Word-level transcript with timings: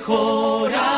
Mejor 0.00 0.89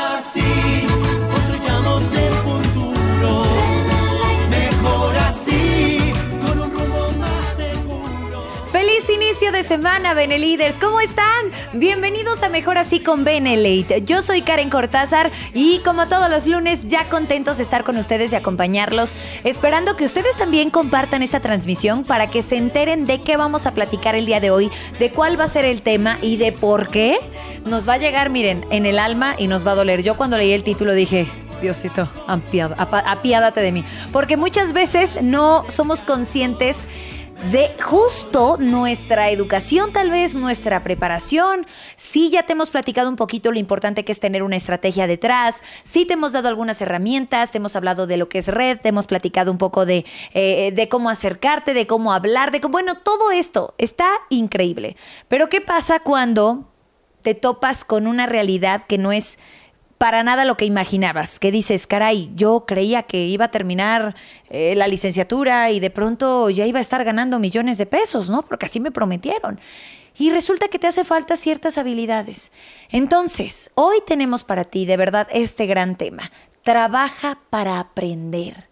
semana, 9.62 10.12
Beneliders. 10.12 10.78
¿Cómo 10.78 11.00
están? 11.00 11.46
Bienvenidos 11.72 12.42
a 12.42 12.48
Mejor 12.48 12.78
Así 12.78 13.00
con 13.00 13.22
Benelate. 13.22 14.02
Yo 14.02 14.20
soy 14.20 14.42
Karen 14.42 14.70
Cortázar 14.70 15.30
y 15.54 15.78
como 15.80 16.08
todos 16.08 16.28
los 16.28 16.46
lunes, 16.46 16.88
ya 16.88 17.08
contentos 17.08 17.58
de 17.58 17.62
estar 17.62 17.84
con 17.84 17.96
ustedes 17.96 18.32
y 18.32 18.36
acompañarlos, 18.36 19.14
esperando 19.44 19.94
que 19.96 20.04
ustedes 20.04 20.36
también 20.36 20.70
compartan 20.70 21.22
esta 21.22 21.40
transmisión 21.40 22.02
para 22.02 22.28
que 22.28 22.42
se 22.42 22.56
enteren 22.56 23.06
de 23.06 23.22
qué 23.22 23.36
vamos 23.36 23.66
a 23.66 23.72
platicar 23.72 24.16
el 24.16 24.26
día 24.26 24.40
de 24.40 24.50
hoy, 24.50 24.70
de 24.98 25.10
cuál 25.10 25.38
va 25.38 25.44
a 25.44 25.48
ser 25.48 25.64
el 25.64 25.82
tema 25.82 26.18
y 26.22 26.38
de 26.38 26.50
por 26.50 26.88
qué 26.88 27.18
nos 27.64 27.88
va 27.88 27.94
a 27.94 27.98
llegar, 27.98 28.30
miren, 28.30 28.64
en 28.70 28.84
el 28.84 28.98
alma 28.98 29.36
y 29.38 29.46
nos 29.46 29.64
va 29.64 29.72
a 29.72 29.76
doler. 29.76 30.02
Yo 30.02 30.16
cuando 30.16 30.38
leí 30.38 30.52
el 30.52 30.64
título 30.64 30.92
dije, 30.92 31.28
Diosito, 31.60 32.08
apiádate 32.26 33.60
de 33.60 33.70
mí. 33.70 33.84
Porque 34.12 34.36
muchas 34.36 34.72
veces 34.72 35.22
no 35.22 35.64
somos 35.68 36.02
conscientes 36.02 36.88
de 37.50 37.74
justo 37.82 38.56
nuestra 38.58 39.30
educación, 39.30 39.92
tal 39.92 40.10
vez 40.10 40.36
nuestra 40.36 40.82
preparación. 40.84 41.66
Sí, 41.96 42.30
ya 42.30 42.44
te 42.44 42.52
hemos 42.52 42.70
platicado 42.70 43.08
un 43.08 43.16
poquito 43.16 43.50
lo 43.50 43.58
importante 43.58 44.04
que 44.04 44.12
es 44.12 44.20
tener 44.20 44.42
una 44.42 44.56
estrategia 44.56 45.06
detrás. 45.06 45.62
Sí, 45.82 46.04
te 46.04 46.14
hemos 46.14 46.32
dado 46.32 46.48
algunas 46.48 46.80
herramientas, 46.80 47.50
te 47.50 47.58
hemos 47.58 47.74
hablado 47.74 48.06
de 48.06 48.16
lo 48.16 48.28
que 48.28 48.38
es 48.38 48.48
red, 48.48 48.78
te 48.78 48.90
hemos 48.90 49.06
platicado 49.06 49.50
un 49.50 49.58
poco 49.58 49.86
de, 49.86 50.04
eh, 50.34 50.72
de 50.72 50.88
cómo 50.88 51.10
acercarte, 51.10 51.74
de 51.74 51.86
cómo 51.86 52.12
hablar, 52.12 52.52
de 52.52 52.60
cómo, 52.60 52.72
bueno, 52.72 52.94
todo 52.98 53.32
esto 53.32 53.74
está 53.78 54.08
increíble. 54.28 54.96
Pero 55.26 55.48
¿qué 55.48 55.60
pasa 55.60 55.98
cuando 55.98 56.68
te 57.22 57.34
topas 57.34 57.84
con 57.84 58.06
una 58.06 58.26
realidad 58.26 58.84
que 58.86 58.98
no 58.98 59.12
es 59.12 59.38
para 60.02 60.24
nada 60.24 60.44
lo 60.44 60.56
que 60.56 60.64
imaginabas, 60.64 61.38
que 61.38 61.52
dices, 61.52 61.86
caray, 61.86 62.32
yo 62.34 62.64
creía 62.66 63.04
que 63.04 63.24
iba 63.26 63.44
a 63.44 63.50
terminar 63.52 64.16
eh, 64.50 64.74
la 64.74 64.88
licenciatura 64.88 65.70
y 65.70 65.78
de 65.78 65.90
pronto 65.90 66.50
ya 66.50 66.66
iba 66.66 66.80
a 66.80 66.82
estar 66.82 67.04
ganando 67.04 67.38
millones 67.38 67.78
de 67.78 67.86
pesos, 67.86 68.28
¿no? 68.28 68.42
Porque 68.42 68.66
así 68.66 68.80
me 68.80 68.90
prometieron. 68.90 69.60
Y 70.18 70.32
resulta 70.32 70.66
que 70.66 70.80
te 70.80 70.88
hace 70.88 71.04
falta 71.04 71.36
ciertas 71.36 71.78
habilidades. 71.78 72.50
Entonces, 72.90 73.70
hoy 73.76 73.98
tenemos 74.04 74.42
para 74.42 74.64
ti 74.64 74.86
de 74.86 74.96
verdad 74.96 75.28
este 75.30 75.66
gran 75.66 75.94
tema. 75.94 76.32
Trabaja 76.64 77.38
para 77.48 77.78
aprender. 77.78 78.66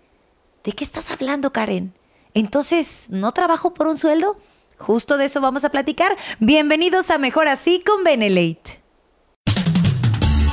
¿De 0.64 0.72
qué 0.72 0.82
estás 0.82 1.12
hablando, 1.12 1.52
Karen? 1.52 1.94
Entonces, 2.34 3.06
¿no 3.08 3.30
trabajo 3.30 3.72
por 3.72 3.86
un 3.86 3.98
sueldo? 3.98 4.36
Justo 4.78 5.16
de 5.16 5.26
eso 5.26 5.40
vamos 5.40 5.64
a 5.64 5.70
platicar. 5.70 6.16
Bienvenidos 6.40 7.08
a 7.12 7.18
Mejor 7.18 7.46
Así 7.46 7.84
con 7.86 8.02
Benelate. 8.02 8.79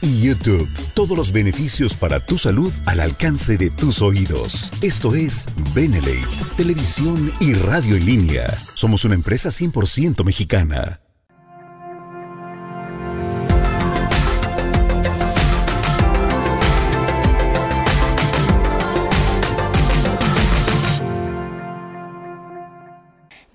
y 0.00 0.20
YouTube. 0.20 0.68
Todos 0.94 1.16
los 1.16 1.32
beneficios 1.32 1.96
para 1.96 2.20
tu 2.20 2.38
salud 2.38 2.72
al 2.86 3.00
alcance 3.00 3.56
de 3.56 3.70
tus 3.70 4.02
oídos. 4.02 4.72
Esto 4.82 5.14
es 5.14 5.46
Benelate, 5.74 6.26
televisión 6.56 7.32
y 7.40 7.54
radio 7.54 7.96
en 7.96 8.06
línea. 8.06 8.46
Somos 8.74 9.04
una 9.04 9.14
empresa 9.14 9.50
100% 9.50 10.24
mexicana. 10.24 11.03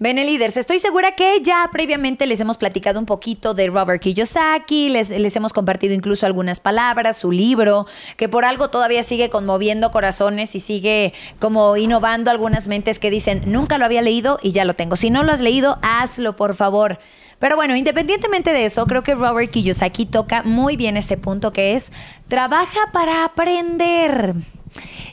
Bene 0.09 0.25
Leaders, 0.25 0.58
estoy 0.58 0.80
segura 0.80 1.12
que 1.12 1.40
ya 1.44 1.70
previamente 1.72 2.25
les 2.25 2.40
hemos 2.40 2.58
platicado 2.58 3.00
un 3.00 3.06
poquito 3.06 3.53
de 3.53 3.68
Robert 3.68 4.02
Kiyosaki, 4.02 4.90
les, 4.90 5.12
les 5.12 5.36
hemos 5.36 5.53
compartido 5.53 5.94
incluso 5.94 6.25
algunas 6.25 6.59
palabras, 6.59 7.16
su 7.16 7.31
libro, 7.31 7.86
que 8.18 8.28
por 8.28 8.44
algo 8.44 8.72
todavía 8.72 9.03
sigue 9.03 9.30
conmoviendo 9.30 9.92
corazones 9.92 10.56
y 10.56 10.62
sigue 10.62 11.14
como 11.38 11.78
innovando 11.78 12.31
algunas 12.31 12.68
mentes 12.68 12.98
que 12.98 13.12
dicen, 13.12 13.44
nunca 13.46 13.78
lo 13.78 13.86
había 13.86 14.02
leído 14.02 14.40
y 14.42 14.52
ya 14.52 14.66
lo 14.66 14.74
tengo. 14.74 14.96
Si 14.96 15.12
no 15.12 15.22
lo 15.22 15.31
has 15.31 15.42
leído, 15.42 15.78
hazlo, 15.84 16.36
por 16.36 16.56
favor. 16.56 16.98
Pero 17.38 17.56
bueno, 17.56 17.75
independientemente 17.75 18.52
de 18.52 18.66
eso, 18.66 18.88
creo 18.88 19.03
que 19.03 19.14
Robert 19.14 19.52
Kiyosaki 19.52 20.08
toca 20.08 20.42
muy 20.42 20.75
bien 20.75 20.98
este 20.98 21.18
punto 21.18 21.53
que 21.53 21.75
es, 21.75 21.92
trabaja 22.28 22.80
para 22.92 23.25
aprender. 23.25 24.34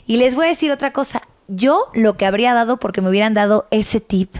Y 0.07 0.17
les 0.17 0.33
voy 0.33 0.47
a 0.47 0.49
decir 0.49 0.71
otra 0.71 0.91
cosa, 0.91 1.21
yo 1.47 1.91
lo 1.93 2.17
que 2.17 2.25
habría 2.25 2.55
dado 2.55 2.77
porque 2.77 3.01
me 3.01 3.09
hubieran 3.09 3.35
dado 3.35 3.67
ese 3.69 3.99
tip 3.99 4.37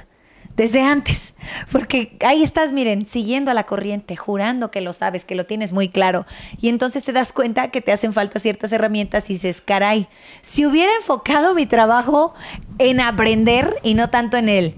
desde 0.57 0.81
antes. 0.81 1.35
Porque 1.71 2.17
ahí 2.25 2.43
estás, 2.43 2.73
miren, 2.73 3.05
siguiendo 3.05 3.51
a 3.51 3.53
la 3.53 3.65
corriente, 3.65 4.17
jurando 4.17 4.69
que 4.71 4.81
lo 4.81 4.91
sabes, 4.91 5.23
que 5.23 5.35
lo 5.35 5.45
tienes 5.45 5.71
muy 5.71 5.87
claro. 5.87 6.25
Y 6.59 6.67
entonces 6.67 7.05
te 7.05 7.13
das 7.13 7.31
cuenta 7.31 7.71
que 7.71 7.79
te 7.79 7.93
hacen 7.93 8.11
falta 8.11 8.39
ciertas 8.39 8.73
herramientas 8.73 9.29
y 9.29 9.33
dices, 9.33 9.61
caray, 9.61 10.09
si 10.41 10.65
hubiera 10.65 10.93
enfocado 10.95 11.53
mi 11.53 11.65
trabajo 11.65 12.33
en 12.79 12.99
aprender 12.99 13.77
y 13.83 13.93
no 13.93 14.09
tanto 14.09 14.35
en 14.35 14.49
él. 14.49 14.75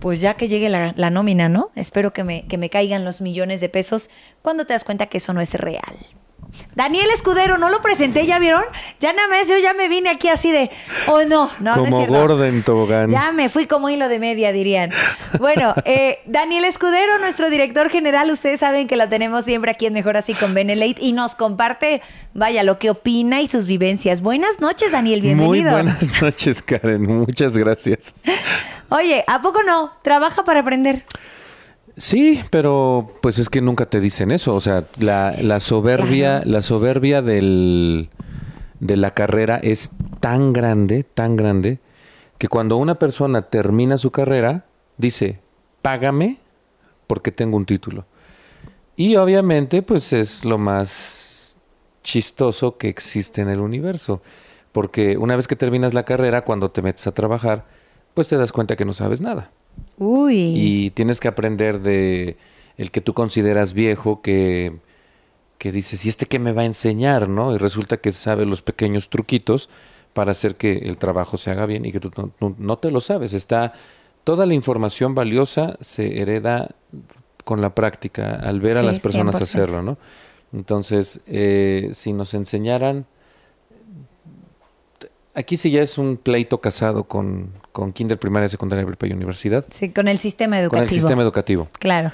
Pues 0.00 0.20
ya 0.22 0.34
que 0.34 0.48
llegue 0.48 0.70
la, 0.70 0.94
la 0.96 1.10
nómina, 1.10 1.50
¿no? 1.50 1.70
Espero 1.74 2.12
que 2.14 2.24
me, 2.24 2.46
que 2.46 2.56
me 2.56 2.70
caigan 2.70 3.04
los 3.04 3.20
millones 3.20 3.60
de 3.60 3.68
pesos 3.68 4.08
cuando 4.40 4.64
te 4.64 4.72
das 4.72 4.82
cuenta 4.82 5.06
que 5.06 5.18
eso 5.18 5.34
no 5.34 5.42
es 5.42 5.52
real. 5.54 5.94
Daniel 6.74 7.08
Escudero, 7.12 7.58
no 7.58 7.68
lo 7.68 7.80
presenté, 7.82 8.26
¿ya 8.26 8.38
vieron? 8.38 8.62
Ya 9.00 9.12
nada 9.12 9.28
más 9.28 9.48
yo 9.48 9.58
ya 9.58 9.74
me 9.74 9.88
vine 9.88 10.10
aquí 10.10 10.28
así 10.28 10.50
de, 10.50 10.70
oh 11.08 11.24
no, 11.24 11.50
no, 11.60 11.76
no 11.76 11.84
Como 11.84 12.06
gorda 12.06 12.48
en 12.48 12.62
tobogán. 12.62 13.10
Ya 13.10 13.32
me 13.32 13.48
fui 13.48 13.66
como 13.66 13.90
hilo 13.90 14.08
de 14.08 14.18
media, 14.18 14.52
dirían. 14.52 14.90
Bueno, 15.38 15.74
eh, 15.84 16.20
Daniel 16.26 16.64
Escudero, 16.64 17.18
nuestro 17.18 17.50
director 17.50 17.90
general, 17.90 18.30
ustedes 18.30 18.60
saben 18.60 18.88
que 18.88 18.96
la 18.96 19.08
tenemos 19.08 19.44
siempre 19.44 19.70
aquí 19.70 19.86
en 19.86 19.92
Mejor 19.92 20.16
Así 20.16 20.34
con 20.34 20.54
Benelate 20.54 21.00
y 21.00 21.12
nos 21.12 21.34
comparte, 21.34 22.02
vaya, 22.34 22.62
lo 22.62 22.78
que 22.78 22.90
opina 22.90 23.40
y 23.40 23.48
sus 23.48 23.66
vivencias. 23.66 24.20
Buenas 24.20 24.60
noches, 24.60 24.92
Daniel, 24.92 25.20
bienvenido. 25.20 25.50
Muy 25.50 25.62
buenas 25.62 26.22
noches, 26.22 26.62
Karen. 26.62 27.06
Muchas 27.06 27.56
gracias. 27.56 28.14
Oye, 28.88 29.24
¿a 29.26 29.40
poco 29.40 29.62
no? 29.62 29.92
Trabaja 30.02 30.44
para 30.44 30.60
aprender. 30.60 31.04
Sí, 31.96 32.40
pero 32.50 33.12
pues 33.20 33.38
es 33.38 33.48
que 33.48 33.60
nunca 33.60 33.86
te 33.86 34.00
dicen 34.00 34.30
eso. 34.30 34.54
O 34.54 34.60
sea, 34.60 34.84
la, 34.98 35.34
la 35.40 35.60
soberbia, 35.60 36.42
la 36.44 36.60
soberbia 36.60 37.22
del, 37.22 38.10
de 38.80 38.96
la 38.96 39.12
carrera 39.12 39.58
es 39.62 39.90
tan 40.20 40.52
grande, 40.52 41.04
tan 41.04 41.36
grande, 41.36 41.78
que 42.38 42.48
cuando 42.48 42.76
una 42.76 42.94
persona 42.96 43.42
termina 43.42 43.98
su 43.98 44.10
carrera, 44.10 44.64
dice, 44.96 45.40
págame 45.82 46.38
porque 47.06 47.32
tengo 47.32 47.56
un 47.56 47.66
título. 47.66 48.06
Y 48.96 49.16
obviamente, 49.16 49.82
pues 49.82 50.12
es 50.12 50.44
lo 50.44 50.58
más 50.58 51.56
chistoso 52.02 52.76
que 52.76 52.88
existe 52.88 53.40
en 53.40 53.48
el 53.48 53.60
universo. 53.60 54.22
Porque 54.72 55.16
una 55.18 55.36
vez 55.36 55.48
que 55.48 55.56
terminas 55.56 55.94
la 55.94 56.04
carrera, 56.04 56.44
cuando 56.44 56.70
te 56.70 56.82
metes 56.82 57.06
a 57.06 57.12
trabajar, 57.12 57.66
pues 58.14 58.28
te 58.28 58.36
das 58.36 58.52
cuenta 58.52 58.76
que 58.76 58.84
no 58.84 58.92
sabes 58.92 59.20
nada. 59.20 59.50
Uy. 59.98 60.52
Y 60.56 60.90
tienes 60.90 61.20
que 61.20 61.28
aprender 61.28 61.80
de 61.80 62.36
el 62.76 62.90
que 62.90 63.00
tú 63.00 63.12
consideras 63.12 63.72
viejo, 63.74 64.22
que, 64.22 64.78
que 65.58 65.70
dices, 65.72 66.04
¿y 66.06 66.08
este 66.08 66.26
qué 66.26 66.38
me 66.38 66.52
va 66.52 66.62
a 66.62 66.64
enseñar? 66.64 67.28
¿no? 67.28 67.54
Y 67.54 67.58
resulta 67.58 67.98
que 67.98 68.10
sabe 68.12 68.46
los 68.46 68.62
pequeños 68.62 69.10
truquitos 69.10 69.68
para 70.12 70.30
hacer 70.32 70.54
que 70.54 70.72
el 70.72 70.96
trabajo 70.96 71.36
se 71.36 71.50
haga 71.50 71.66
bien 71.66 71.84
y 71.84 71.92
que 71.92 72.00
tú 72.00 72.10
no, 72.40 72.78
te 72.78 72.90
lo 72.90 73.00
sabes. 73.00 73.34
Está 73.34 73.72
toda 74.24 74.46
la 74.46 74.54
información 74.54 75.14
valiosa 75.14 75.76
se 75.80 76.20
hereda 76.20 76.70
con 77.44 77.60
la 77.60 77.74
práctica, 77.74 78.36
al 78.36 78.60
ver 78.60 78.78
a 78.78 78.82
las 78.82 79.00
personas 79.00 79.36
100%. 79.36 79.42
hacerlo, 79.42 79.82
¿no? 79.82 79.98
Entonces, 80.52 81.20
eh, 81.26 81.90
si 81.92 82.12
nos 82.12 82.34
enseñaran, 82.34 83.06
aquí 85.40 85.56
sí 85.56 85.70
ya 85.70 85.82
es 85.82 85.98
un 85.98 86.16
pleito 86.16 86.60
casado 86.60 87.04
con, 87.04 87.52
con 87.72 87.92
kinder, 87.92 88.18
primaria, 88.18 88.48
secundaria, 88.48 88.86
prepa 88.86 89.06
y 89.06 89.12
universidad, 89.12 89.64
Sí, 89.70 89.90
con 89.90 90.06
el 90.08 90.18
sistema 90.18 90.58
educativo. 90.58 90.78
con 90.80 90.88
el 90.88 90.90
sistema 90.90 91.22
educativo. 91.22 91.68
Claro. 91.78 92.12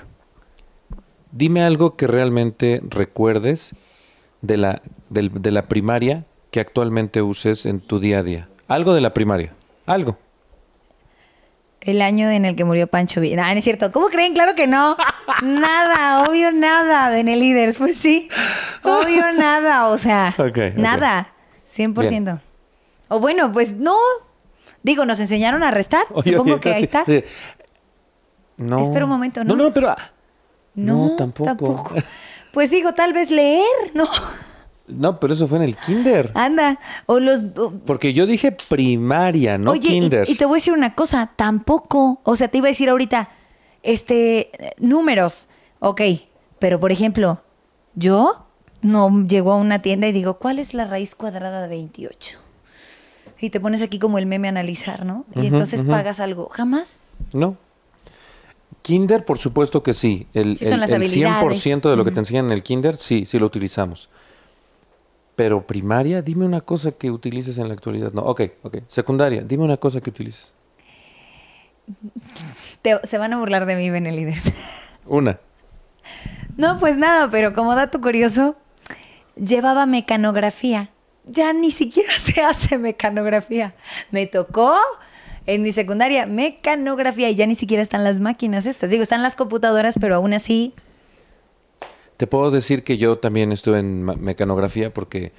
Dime 1.32 1.62
algo 1.62 1.96
que 1.96 2.06
realmente 2.06 2.81
recuerdes 2.88 3.75
de 4.40 4.56
la, 4.56 4.81
de 5.11 5.50
la 5.50 5.67
primaria 5.69 6.25
que 6.50 6.61
actualmente 6.61 7.20
uses 7.23 7.67
en 7.67 7.81
tu 7.81 8.00
día 8.00 8.20
a 8.20 8.23
día. 8.23 8.49
Algo 8.69 8.94
de 8.94 9.00
la 9.02 9.12
primaria. 9.12 9.52
Algo. 9.84 10.17
El 11.81 12.02
año 12.02 12.31
en 12.31 12.44
el 12.44 12.56
que 12.56 12.64
murió 12.64 12.87
Pancho 12.88 13.20
Villa. 13.20 13.37
No, 13.37 13.43
no 13.43 13.58
es 13.58 13.62
cierto. 13.64 13.93
¿Cómo 13.93 14.08
creen? 14.08 14.32
Claro 14.34 14.55
que 14.56 14.67
no. 14.67 14.96
Nada, 15.44 16.25
obvio 16.25 16.50
nada, 16.52 17.11
Benelíderes. 17.11 17.79
Pues 17.79 17.96
sí. 17.96 18.29
Obvio 18.82 19.32
nada, 19.34 19.88
o 19.88 19.99
sea, 19.99 20.34
Ok, 20.38 20.49
ok. 20.49 20.58
nada, 20.76 21.32
100%. 21.69 22.40
O 23.08 23.20
bueno, 23.20 23.53
pues 23.53 23.73
no. 23.73 23.97
Digo, 24.82 25.05
nos 25.05 25.20
enseñaron 25.20 25.62
a 25.62 25.70
restar. 25.70 26.05
Oye, 26.12 26.32
Supongo 26.32 26.53
oye, 26.55 26.61
que 26.61 26.73
ahí 26.73 26.82
está. 26.82 27.05
No. 28.56 28.81
Espera 28.81 29.05
un 29.05 29.11
momento, 29.11 29.44
¿no? 29.44 29.55
No, 29.55 29.64
no, 29.64 29.73
pero. 29.73 29.91
ah, 29.91 30.12
No, 30.75 31.17
tampoco. 31.17 31.85
Pues 32.53 32.70
digo, 32.70 32.94
tal 32.94 33.12
vez 33.12 33.31
leer, 33.31 33.67
¿no? 33.93 34.08
No, 34.87 35.20
pero 35.20 35.35
eso 35.35 35.47
fue 35.47 35.58
en 35.58 35.64
el 35.64 35.76
kinder. 35.76 36.31
Anda. 36.32 36.79
O 37.05 37.20
los. 37.20 37.44
o- 37.58 37.73
Porque 37.85 38.14
yo 38.14 38.25
dije 38.25 38.50
primaria, 38.50 39.58
no 39.58 39.73
Oye, 39.73 39.81
y- 39.88 40.00
kinder. 40.00 40.31
Y, 40.31 40.37
te 40.37 40.47
voy 40.47 40.55
a 40.55 40.58
decir 40.61 40.73
una 40.73 40.94
cosa, 40.94 41.32
tampoco. 41.37 42.20
O 42.25 42.35
sea, 42.35 42.49
te 42.49 42.56
iba 42.56 42.69
a 42.69 42.70
decir 42.70 42.88
ahorita, 42.88 43.29
este, 43.82 44.50
números. 44.79 45.49
Ok, 45.81 46.00
pero 46.58 46.81
por 46.81 46.93
ejemplo, 46.93 47.43
yo 47.94 48.47
no 48.81 49.26
llego 49.26 49.53
a 49.53 49.56
una 49.56 49.82
tienda 49.82 50.06
y 50.06 50.12
digo, 50.12 50.38
¿cuál 50.38 50.58
es 50.58 50.73
la 50.73 50.87
raíz 50.87 51.14
cuadrada 51.14 51.61
de 51.61 51.69
28? 51.69 52.38
Y 53.41 53.50
te 53.50 53.61
pones 53.61 53.83
aquí 53.83 53.99
como 53.99 54.19
el 54.19 54.27
meme 54.27 54.49
a 54.49 54.50
analizar, 54.50 55.05
¿no? 55.05 55.25
Y 55.35 55.47
entonces 55.47 55.83
pagas 55.83 56.21
algo. 56.21 56.49
¿Jamás? 56.50 57.00
No. 57.35 57.56
Kinder, 58.83 59.25
por 59.25 59.38
supuesto 59.38 59.83
que 59.83 59.93
sí. 59.93 60.27
El, 60.33 60.56
Sí, 60.56 60.65
el- 60.67 60.75
el 60.83 60.94
habilidades. 60.94 61.67
100% 61.67 61.91
de 61.91 61.97
lo 61.97 62.05
que 62.05 62.12
te 62.12 62.21
enseñan 62.21 62.47
en 62.47 62.53
el 62.53 62.62
kinder, 62.62 62.97
sí, 62.97 63.27
sí 63.27 63.38
lo 63.38 63.47
utilizamos. 63.47 64.09
Pero 65.35 65.67
primaria, 65.67 66.23
dime 66.23 66.47
una 66.47 66.61
cosa 66.62 66.93
que 66.93 67.11
utilices 67.11 67.59
en 67.59 67.69
la 67.69 67.75
actualidad. 67.75 68.12
No, 68.12 68.23
ok, 68.23 68.43
ok. 68.62 68.79
Secundaria, 68.87 69.43
dime 69.43 69.65
una 69.65 69.77
cosa 69.77 70.00
que 70.00 70.09
utilices. 70.11 70.55
Te- 72.82 73.00
se 73.06 73.19
van 73.19 73.32
a 73.32 73.39
burlar 73.39 73.67
de 73.67 73.77
mí, 73.77 73.91
Beneliders. 73.91 74.53
Una. 75.06 75.39
No, 76.56 76.79
pues 76.79 76.97
nada, 76.97 77.29
pero 77.31 77.53
como 77.53 77.75
dato 77.75 78.00
curioso, 78.00 78.56
llevaba 79.37 79.85
mecanografía. 79.87 80.91
Ya 81.26 81.52
ni 81.52 81.70
siquiera 81.70 82.12
se 82.19 82.40
hace 82.43 82.78
mecanografía. 82.78 83.75
Me 84.11 84.26
tocó 84.26 84.76
en 85.46 85.62
mi 85.62 85.73
secundaria 85.73 86.26
mecanografía 86.26 87.31
y 87.31 87.34
ya 87.34 87.46
ni 87.46 87.55
siquiera 87.55 87.82
están 87.82 88.05
las 88.05 88.20
máquinas 88.20 88.67
estas. 88.67 88.90
Digo, 88.90 89.02
están 89.02 89.23
las 89.23 89.34
computadoras, 89.34 89.96
pero 90.00 90.17
aún 90.17 90.32
así, 90.32 90.75
Te 92.17 92.26
puedo 92.26 92.50
decir 92.50 92.82
que 92.82 92.96
yo 92.96 93.17
también 93.17 93.52
estuve 93.52 93.78
en 93.78 94.05
mecanografía 94.05 94.93
porque 94.93 95.32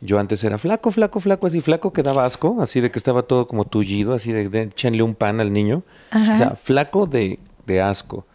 yo 0.00 0.18
antes 0.18 0.42
era 0.44 0.58
flaco, 0.58 0.90
flaco, 0.90 1.20
flaco, 1.20 1.46
así 1.46 1.60
flaco 1.60 1.92
que 1.92 2.02
daba 2.02 2.26
asco, 2.26 2.60
así 2.60 2.80
de 2.80 2.90
que 2.90 2.98
estaba 2.98 3.22
todo 3.22 3.46
como 3.46 3.64
tullido, 3.64 4.12
así 4.12 4.32
de, 4.32 4.48
de 4.48 4.62
échenle 4.62 5.02
un 5.02 5.14
pan 5.14 5.40
al 5.40 5.52
niño. 5.52 5.82
Ajá. 6.10 6.32
O 6.32 6.34
sea, 6.36 6.50
flaco 6.56 7.06
de, 7.06 7.38
de 7.66 7.80
asco. 7.80 8.26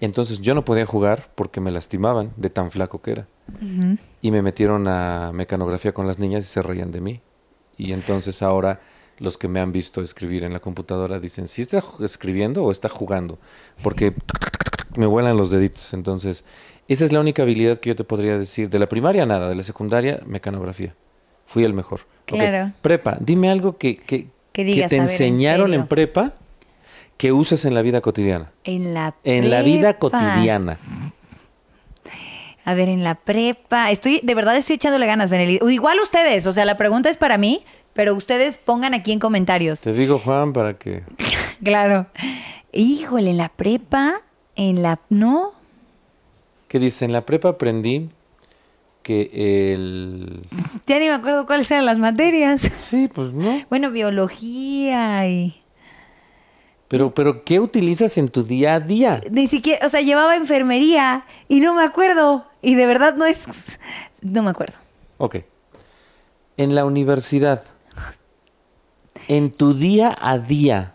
Entonces 0.00 0.40
yo 0.40 0.54
no 0.54 0.64
podía 0.64 0.86
jugar 0.86 1.30
porque 1.34 1.60
me 1.60 1.70
lastimaban 1.70 2.32
de 2.36 2.50
tan 2.50 2.70
flaco 2.70 3.00
que 3.00 3.12
era. 3.12 3.26
Y 4.22 4.30
me 4.30 4.42
metieron 4.42 4.86
a 4.88 5.30
mecanografía 5.32 5.92
con 5.92 6.06
las 6.06 6.18
niñas 6.18 6.44
y 6.44 6.48
se 6.48 6.62
reían 6.62 6.90
de 6.90 7.00
mí. 7.00 7.20
Y 7.76 7.92
entonces 7.92 8.42
ahora 8.42 8.80
los 9.18 9.36
que 9.36 9.48
me 9.48 9.60
han 9.60 9.70
visto 9.70 10.00
escribir 10.00 10.44
en 10.44 10.52
la 10.52 10.60
computadora 10.60 11.20
dicen, 11.20 11.46
¿sí 11.46 11.62
está 11.62 11.82
escribiendo 12.00 12.64
o 12.64 12.70
está 12.72 12.88
jugando? 12.88 13.38
Porque 13.82 14.14
me 14.96 15.06
vuelan 15.06 15.36
los 15.36 15.50
deditos. 15.50 15.92
Entonces, 15.92 16.44
esa 16.88 17.04
es 17.04 17.12
la 17.12 17.20
única 17.20 17.42
habilidad 17.42 17.78
que 17.78 17.90
yo 17.90 17.96
te 17.96 18.04
podría 18.04 18.38
decir. 18.38 18.70
De 18.70 18.78
la 18.78 18.86
primaria 18.86 19.26
nada, 19.26 19.48
de 19.48 19.54
la 19.54 19.62
secundaria 19.62 20.20
mecanografía. 20.26 20.94
Fui 21.44 21.64
el 21.64 21.74
mejor. 21.74 22.00
Claro. 22.24 22.72
Prepa, 22.80 23.16
dime 23.20 23.50
algo 23.50 23.76
que, 23.76 23.96
que, 23.96 24.28
Que 24.52 24.64
digas, 24.64 24.88
te 24.88 24.96
ver, 24.96 25.02
enseñaron 25.02 25.74
en, 25.74 25.86
prepa 25.86 26.34
que 27.16 27.32
uses 27.32 27.64
en 27.64 27.74
la 27.74 27.82
vida 27.82 28.00
cotidiana. 28.00 28.52
en 28.64 28.94
la 28.94 29.14
En 29.24 29.50
la 29.50 29.62
vida 29.62 29.98
cotidiana. 29.98 30.78
A 32.70 32.74
ver, 32.74 32.88
en 32.88 33.02
la 33.02 33.16
prepa. 33.16 33.90
Estoy, 33.90 34.20
de 34.22 34.32
verdad 34.32 34.56
estoy 34.56 34.76
echándole 34.76 35.04
ganas, 35.04 35.28
Benelli. 35.28 35.58
Igual 35.68 35.98
ustedes, 35.98 36.46
o 36.46 36.52
sea, 36.52 36.64
la 36.64 36.76
pregunta 36.76 37.08
es 37.08 37.16
para 37.16 37.36
mí, 37.36 37.64
pero 37.94 38.14
ustedes 38.14 38.58
pongan 38.58 38.94
aquí 38.94 39.10
en 39.10 39.18
comentarios. 39.18 39.80
Te 39.80 39.92
digo, 39.92 40.20
Juan, 40.20 40.52
para 40.52 40.74
que... 40.74 41.02
Claro. 41.64 42.06
Híjole, 42.72 43.30
en 43.30 43.38
la 43.38 43.48
prepa, 43.48 44.22
en 44.54 44.82
la. 44.84 45.00
No. 45.08 45.50
Que 46.68 46.78
dice, 46.78 47.06
en 47.06 47.12
la 47.12 47.26
prepa 47.26 47.48
aprendí 47.48 48.08
que 49.02 49.72
el... 49.74 50.42
Ya 50.86 51.00
ni 51.00 51.06
me 51.06 51.14
acuerdo 51.14 51.46
cuáles 51.46 51.68
eran 51.72 51.86
las 51.86 51.98
materias. 51.98 52.62
Sí, 52.62 53.10
pues 53.12 53.34
no. 53.34 53.64
Bueno, 53.68 53.90
biología 53.90 55.26
y. 55.26 55.60
Pero, 56.90 57.14
pero, 57.14 57.44
¿qué 57.44 57.60
utilizas 57.60 58.18
en 58.18 58.28
tu 58.28 58.42
día 58.42 58.74
a 58.74 58.80
día? 58.80 59.20
Ni 59.30 59.46
siquiera, 59.46 59.86
o 59.86 59.88
sea, 59.88 60.00
llevaba 60.00 60.34
enfermería 60.34 61.24
y 61.46 61.60
no 61.60 61.72
me 61.72 61.84
acuerdo. 61.84 62.44
Y 62.62 62.74
de 62.74 62.84
verdad 62.86 63.14
no 63.14 63.26
es. 63.26 63.78
No 64.22 64.42
me 64.42 64.50
acuerdo. 64.50 64.74
Ok. 65.16 65.36
En 66.56 66.74
la 66.74 66.84
universidad, 66.84 67.62
en 69.28 69.52
tu 69.52 69.72
día 69.72 70.16
a 70.20 70.38
día 70.38 70.94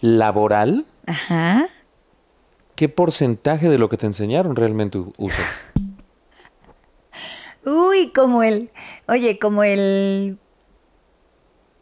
laboral, 0.00 0.86
Ajá. 1.04 1.68
¿qué 2.74 2.88
porcentaje 2.88 3.68
de 3.68 3.76
lo 3.76 3.90
que 3.90 3.98
te 3.98 4.06
enseñaron 4.06 4.56
realmente 4.56 5.04
usas? 5.18 5.64
Uy, 7.66 8.10
como 8.14 8.42
el. 8.42 8.70
Oye, 9.06 9.38
como 9.38 9.64
el 9.64 10.38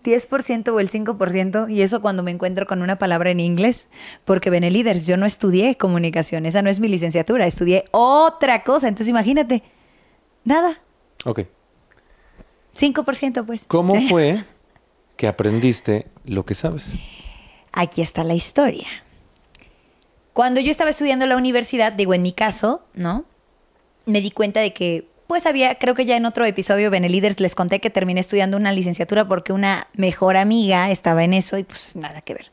10% 0.07 0.69
o 0.73 0.81
el 0.81 0.91
5%, 0.91 1.71
y 1.71 1.83
eso 1.83 2.01
cuando 2.01 2.23
me 2.23 2.31
encuentro 2.31 2.67
con 2.67 2.81
una 2.81 2.97
palabra 2.97 3.31
en 3.31 3.41
inglés, 3.41 3.89
porque 4.25 4.49
Beneliders, 4.49 5.07
yo 5.07 5.17
no 5.17 5.27
estudié 5.27 5.77
comunicación, 5.77 6.47
esa 6.47 6.63
no 6.63 6.71
es 6.71 6.81
mi 6.81 6.89
licenciatura, 6.89 7.47
estudié 7.47 7.85
otra 7.91 8.63
cosa, 8.65 8.89
entonces 8.89 9.09
imagínate, 9.11 9.63
nada, 10.45 10.79
Ok. 11.27 11.41
5% 12.75 13.45
pues. 13.45 13.65
¿Cómo 13.67 13.95
fue 14.09 14.43
que 15.17 15.27
aprendiste 15.27 16.07
lo 16.25 16.45
que 16.45 16.55
sabes? 16.55 16.93
Aquí 17.73 18.01
está 18.01 18.23
la 18.25 18.35
historia. 18.35 18.87
Cuando 20.33 20.61
yo 20.61 20.71
estaba 20.71 20.91
estudiando 20.91 21.25
en 21.25 21.31
la 21.31 21.37
universidad, 21.37 21.93
digo 21.93 22.15
en 22.15 22.23
mi 22.23 22.33
caso, 22.33 22.87
¿no? 22.95 23.25
Me 24.05 24.21
di 24.21 24.31
cuenta 24.31 24.61
de 24.61 24.73
que, 24.73 25.09
pues 25.27 25.47
había, 25.47 25.77
creo 25.77 25.95
que 25.95 26.05
ya 26.05 26.17
en 26.17 26.27
otro 26.27 26.45
episodio 26.45 26.91
Beneliders 26.91 27.41
les 27.41 27.55
conté 27.55 27.81
que 27.81 27.91
terminé 27.91 28.21
estudiando 28.21 28.57
una 28.57 28.73
licenciatura 28.73 29.27
porque 29.27 29.53
una 29.53 29.89
mejor 29.95 30.37
amiga 30.37 30.91
estaba 30.91 31.25
en 31.25 31.35
eso 31.35 31.59
y 31.59 31.65
pues 31.65 31.97
nada 31.97 32.21
que 32.21 32.35
ver. 32.35 32.53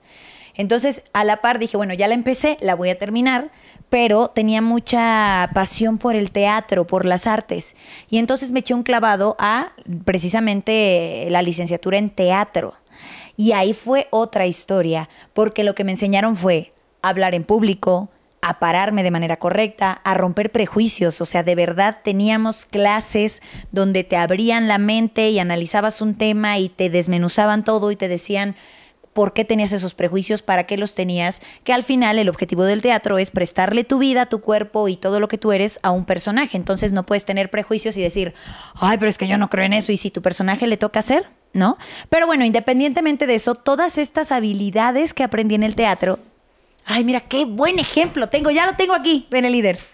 Entonces, 0.55 1.03
a 1.13 1.23
la 1.23 1.37
par 1.37 1.59
dije, 1.59 1.77
bueno, 1.77 1.93
ya 1.93 2.07
la 2.07 2.13
empecé, 2.13 2.57
la 2.61 2.75
voy 2.75 2.89
a 2.89 2.99
terminar, 2.99 3.51
pero 3.89 4.29
tenía 4.29 4.61
mucha 4.61 5.49
pasión 5.53 5.97
por 5.97 6.15
el 6.15 6.31
teatro, 6.31 6.85
por 6.85 7.05
las 7.05 7.27
artes. 7.27 7.75
Y 8.09 8.17
entonces 8.17 8.51
me 8.51 8.59
eché 8.59 8.73
un 8.73 8.83
clavado 8.83 9.35
a 9.39 9.73
precisamente 10.05 11.27
la 11.29 11.41
licenciatura 11.41 11.97
en 11.97 12.09
teatro. 12.09 12.75
Y 13.35 13.53
ahí 13.53 13.73
fue 13.73 14.07
otra 14.11 14.45
historia, 14.45 15.09
porque 15.33 15.63
lo 15.63 15.73
que 15.73 15.83
me 15.83 15.91
enseñaron 15.91 16.35
fue 16.35 16.73
hablar 17.01 17.33
en 17.33 17.43
público, 17.43 18.09
a 18.43 18.59
pararme 18.59 19.03
de 19.03 19.11
manera 19.11 19.37
correcta, 19.37 20.01
a 20.03 20.13
romper 20.13 20.51
prejuicios. 20.51 21.21
O 21.21 21.25
sea, 21.25 21.43
de 21.43 21.55
verdad 21.55 21.99
teníamos 22.03 22.65
clases 22.65 23.41
donde 23.71 24.03
te 24.03 24.17
abrían 24.17 24.67
la 24.67 24.77
mente 24.77 25.29
y 25.29 25.39
analizabas 25.39 26.01
un 26.01 26.15
tema 26.15 26.59
y 26.59 26.67
te 26.67 26.89
desmenuzaban 26.89 27.63
todo 27.63 27.89
y 27.89 27.95
te 27.95 28.09
decían 28.09 28.55
por 29.13 29.33
qué 29.33 29.45
tenías 29.45 29.71
esos 29.71 29.93
prejuicios, 29.93 30.41
para 30.41 30.65
qué 30.65 30.75
los 30.75 30.93
tenías, 30.93 31.41
que 31.63 31.71
al 31.71 31.83
final 31.83 32.19
el 32.19 32.27
objetivo 32.27 32.65
del 32.65 32.81
teatro 32.81 33.17
es 33.17 33.31
prestarle 33.31 33.85
tu 33.85 33.99
vida, 33.99 34.25
tu 34.25 34.41
cuerpo 34.41 34.89
y 34.89 34.97
todo 34.97 35.19
lo 35.19 35.27
que 35.27 35.37
tú 35.37 35.51
eres 35.53 35.79
a 35.81 35.91
un 35.91 36.03
personaje. 36.03 36.57
Entonces 36.57 36.91
no 36.91 37.03
puedes 37.03 37.23
tener 37.23 37.49
prejuicios 37.49 37.95
y 37.95 38.01
decir, 38.01 38.33
ay, 38.75 38.97
pero 38.97 39.09
es 39.09 39.17
que 39.17 39.27
yo 39.27 39.37
no 39.37 39.49
creo 39.49 39.65
en 39.65 39.73
eso 39.73 39.91
y 39.91 39.97
si 39.97 40.11
tu 40.11 40.21
personaje 40.21 40.67
le 40.67 40.77
toca 40.77 40.99
hacer, 40.99 41.29
¿no? 41.53 41.77
Pero 42.09 42.25
bueno, 42.25 42.43
independientemente 42.43 43.25
de 43.25 43.35
eso, 43.35 43.55
todas 43.55 43.97
estas 43.97 44.31
habilidades 44.31 45.13
que 45.13 45.23
aprendí 45.23 45.55
en 45.55 45.63
el 45.63 45.75
teatro, 45.75 46.19
ay, 46.85 47.03
mira, 47.03 47.21
qué 47.21 47.45
buen 47.45 47.79
ejemplo 47.79 48.29
tengo, 48.29 48.51
ya 48.51 48.65
lo 48.65 48.75
tengo 48.75 48.93
aquí, 48.93 49.27
Beneliders. 49.29 49.89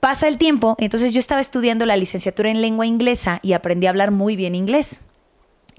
Pasa 0.00 0.26
el 0.26 0.36
tiempo, 0.36 0.74
entonces 0.78 1.12
yo 1.14 1.20
estaba 1.20 1.40
estudiando 1.40 1.86
la 1.86 1.96
licenciatura 1.96 2.50
en 2.50 2.60
lengua 2.60 2.86
inglesa 2.86 3.38
y 3.42 3.52
aprendí 3.52 3.86
a 3.86 3.90
hablar 3.90 4.10
muy 4.10 4.34
bien 4.34 4.54
inglés. 4.54 5.00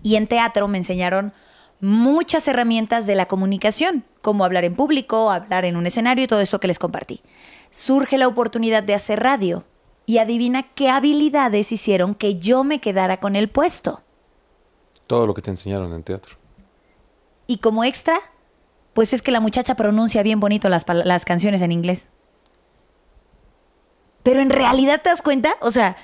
Y 0.02 0.16
en 0.16 0.28
teatro 0.28 0.68
me 0.68 0.78
enseñaron 0.78 1.34
muchas 1.82 2.48
herramientas 2.48 3.06
de 3.06 3.16
la 3.16 3.26
comunicación, 3.26 4.06
como 4.22 4.46
hablar 4.46 4.64
en 4.64 4.76
público, 4.76 5.30
hablar 5.30 5.66
en 5.66 5.76
un 5.76 5.86
escenario 5.86 6.24
y 6.24 6.28
todo 6.28 6.40
eso 6.40 6.62
que 6.62 6.68
les 6.68 6.80
compartí. 6.80 7.22
Surge 7.70 8.18
la 8.18 8.30
oportunidad 8.30 8.84
de 8.84 8.94
hacer 8.94 9.22
radio 9.22 9.66
y 10.06 10.20
adivina 10.20 10.64
qué 10.74 10.90
habilidades 10.90 11.74
hicieron 11.74 12.16
que 12.16 12.40
yo 12.40 12.64
me 12.64 12.80
quedara 12.80 13.20
con 13.20 13.36
el 13.36 13.50
puesto. 13.50 14.02
Todo 15.08 15.28
lo 15.28 15.34
que 15.34 15.42
te 15.42 15.50
enseñaron 15.50 15.94
en 15.94 16.04
teatro. 16.04 16.38
Y 17.48 17.58
como 17.58 17.84
extra, 17.84 18.18
pues 18.94 19.14
es 19.14 19.22
que 19.22 19.32
la 19.32 19.40
muchacha 19.40 19.76
pronuncia 19.76 20.24
bien 20.24 20.40
bonito 20.40 20.70
las, 20.70 20.86
las 20.88 21.26
canciones 21.26 21.62
en 21.62 21.72
inglés. 21.72 22.08
Pero 24.24 24.42
en 24.42 24.50
realidad 24.50 25.02
te 25.02 25.10
das 25.10 25.22
cuenta, 25.22 25.56
o 25.62 25.72
sea, 25.72 25.98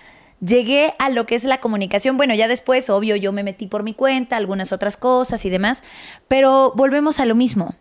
llegué 0.45 0.93
a 0.99 1.09
lo 1.09 1.25
que 1.25 1.35
es 1.35 1.43
la 1.43 1.59
comunicación. 1.59 2.17
Bueno, 2.17 2.33
ya 2.33 2.47
después, 2.47 2.89
obvio, 2.89 3.15
yo 3.15 3.31
me 3.31 3.43
metí 3.43 3.67
por 3.67 3.83
mi 3.83 3.93
cuenta, 3.93 4.37
algunas 4.37 4.71
otras 4.71 4.97
cosas 4.97 5.45
y 5.45 5.49
demás, 5.49 5.83
pero 6.27 6.73
volvemos 6.75 7.19
a 7.19 7.25
lo 7.25 7.35
mismo. 7.35 7.75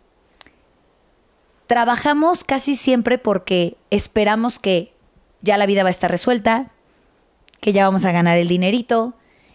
Trabajamos 1.67 2.43
casi 2.43 2.75
siempre 2.75 3.17
porque 3.17 3.77
esperamos 3.91 4.59
que 4.59 4.93
ya 5.41 5.57
la 5.57 5.65
vida 5.65 5.83
va 5.83 5.89
a 5.89 5.91
estar 5.91 6.09
resuelta, 6.09 6.71
que 7.59 7.73
ya 7.73 7.85
vamos 7.85 8.05
a 8.05 8.11
ganar 8.11 8.37
el 8.37 8.47
dinerito 8.47 9.13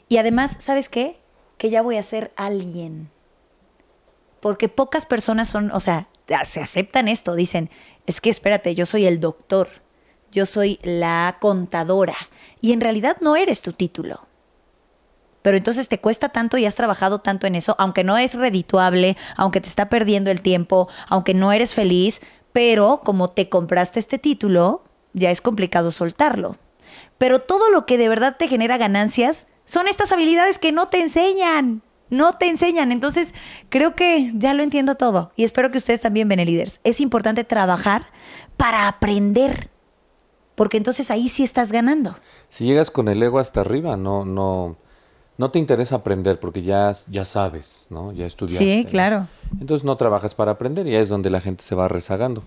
y 0.09 0.19
además, 0.19 0.57
¿sabes 0.61 0.89
qué? 0.89 1.19
Que 1.59 1.71
ya 1.71 1.83
voy 1.83 1.97
a 1.97 2.03
ser 2.03 2.33
alguien. 2.37 3.11
Porque 4.45 4.69
pocas 4.69 5.07
personas 5.07 5.49
son, 5.49 5.71
o 5.73 5.81
sea, 5.81 6.07
se 6.45 6.61
aceptan 6.61 7.09
esto, 7.09 7.35
dicen, 7.35 7.71
es 8.05 8.21
que 8.21 8.29
espérate, 8.29 8.75
yo 8.75 8.85
soy 8.85 9.07
el 9.07 9.19
doctor, 9.19 9.69
yo 10.33 10.45
soy 10.45 10.79
la 10.83 11.39
contadora 11.41 12.15
y 12.61 12.75
en 12.75 12.83
realidad 12.83 13.17
no 13.23 13.37
eres 13.37 13.63
tu 13.63 13.73
título. 13.73 14.27
Pero 15.41 15.57
entonces 15.57 15.89
te 15.89 15.99
cuesta 15.99 16.29
tanto 16.29 16.59
y 16.59 16.67
has 16.67 16.75
trabajado 16.75 17.23
tanto 17.23 17.47
en 17.47 17.55
eso, 17.55 17.75
aunque 17.79 18.05
no 18.05 18.19
es 18.19 18.35
redituable, 18.35 19.17
aunque 19.39 19.63
te 19.63 19.69
está 19.71 19.89
perdiendo 19.89 20.31
el 20.31 20.43
tiempo, 20.43 20.91
aunque 21.09 21.33
no 21.33 21.51
eres 21.51 21.73
feliz, 21.73 22.21
pero 22.53 23.01
como 23.03 23.29
te 23.29 23.49
compraste 23.49 23.99
este 23.99 24.19
título, 24.19 24.85
ya 25.15 25.31
es 25.31 25.41
complicado 25.41 25.91
soltarlo. 25.91 26.59
Pero 27.17 27.39
todo 27.39 27.71
lo 27.71 27.87
que 27.87 27.97
de 27.97 28.11
verdad 28.11 28.37
te 28.39 28.49
genera 28.49 28.77
ganancias 28.77 29.47
son 29.65 29.89
estas 29.89 30.13
habilidades 30.13 30.59
que 30.59 30.71
no 30.71 30.89
te 30.89 31.01
enseñan. 31.01 31.81
No 32.15 32.33
te 32.35 32.49
enseñan. 32.49 32.93
Entonces, 32.93 33.35
creo 33.69 33.95
que 33.97 34.33
ya 34.35 34.55
lo 34.55 34.63
entiendo 34.63 34.95
todo. 34.95 35.33
Y 35.37 35.45
espero 35.45 35.71
que 35.71 35.79
ustedes 35.79 36.01
también, 36.01 36.29
Beneliders. 36.29 36.81
Es 36.85 37.01
importante 37.01 37.43
trabajar 37.43 38.07
para 38.57 38.87
aprender. 38.87 39.69
Porque 40.55 40.77
entonces 40.77 41.11
ahí 41.11 41.29
sí 41.29 41.43
estás 41.43 41.73
ganando. 41.73 42.15
Si 42.49 42.65
llegas 42.65 42.93
con 42.93 43.09
el 43.09 43.21
ego 43.21 43.41
hasta 43.41 43.63
arriba, 43.63 43.97
no, 43.97 44.25
no, 44.25 44.77
no 45.37 45.51
te 45.51 45.59
interesa 45.59 45.97
aprender 45.97 46.39
porque 46.39 46.63
ya, 46.63 46.93
ya 47.11 47.25
sabes, 47.25 47.89
¿no? 47.91 48.13
Ya 48.13 48.27
estudiaste. 48.27 48.65
Sí, 48.65 48.83
¿no? 48.85 48.91
claro. 48.91 49.27
Entonces 49.61 49.85
no 49.85 49.97
trabajas 49.97 50.37
para 50.37 50.53
aprender 50.53 50.87
y 50.87 50.95
ahí 50.95 51.03
es 51.03 51.09
donde 51.09 51.31
la 51.31 51.41
gente 51.41 51.65
se 51.65 51.75
va 51.75 51.89
rezagando. 51.89 52.45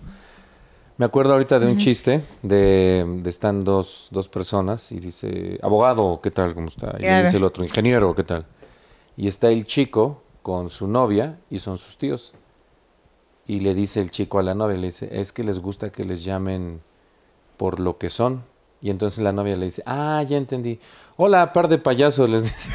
Me 0.96 1.04
acuerdo 1.04 1.34
ahorita 1.34 1.58
de 1.58 1.66
un 1.66 1.76
chiste 1.76 2.22
de, 2.42 3.04
de 3.22 3.30
están 3.30 3.62
dos, 3.62 4.08
dos 4.10 4.28
personas 4.28 4.90
y 4.90 4.98
dice, 4.98 5.58
abogado, 5.62 6.20
¿qué 6.22 6.30
tal? 6.30 6.54
¿Cómo 6.54 6.68
está? 6.68 6.96
Y 6.98 7.02
le 7.02 7.24
dice 7.24 7.36
el 7.36 7.44
otro, 7.44 7.62
ingeniero, 7.62 8.14
¿qué 8.14 8.24
tal? 8.24 8.46
Y 9.18 9.26
está 9.26 9.48
el 9.48 9.66
chico 9.66 10.22
con 10.42 10.68
su 10.68 10.86
novia 10.86 11.40
y 11.50 11.58
son 11.58 11.76
sus 11.76 11.98
tíos. 11.98 12.34
Y 13.48 13.58
le 13.58 13.74
dice 13.74 14.00
el 14.00 14.12
chico 14.12 14.38
a 14.38 14.44
la 14.44 14.54
novia, 14.54 14.76
le 14.76 14.86
dice, 14.86 15.08
es 15.10 15.32
que 15.32 15.42
les 15.42 15.58
gusta 15.58 15.90
que 15.90 16.04
les 16.04 16.22
llamen 16.22 16.80
por 17.56 17.80
lo 17.80 17.98
que 17.98 18.10
son. 18.10 18.44
Y 18.80 18.90
entonces 18.90 19.24
la 19.24 19.32
novia 19.32 19.56
le 19.56 19.64
dice, 19.64 19.82
ah, 19.86 20.22
ya 20.22 20.36
entendí. 20.36 20.78
Hola, 21.16 21.52
par 21.52 21.66
de 21.66 21.78
payasos, 21.78 22.30
les 22.30 22.44
dice. 22.44 22.70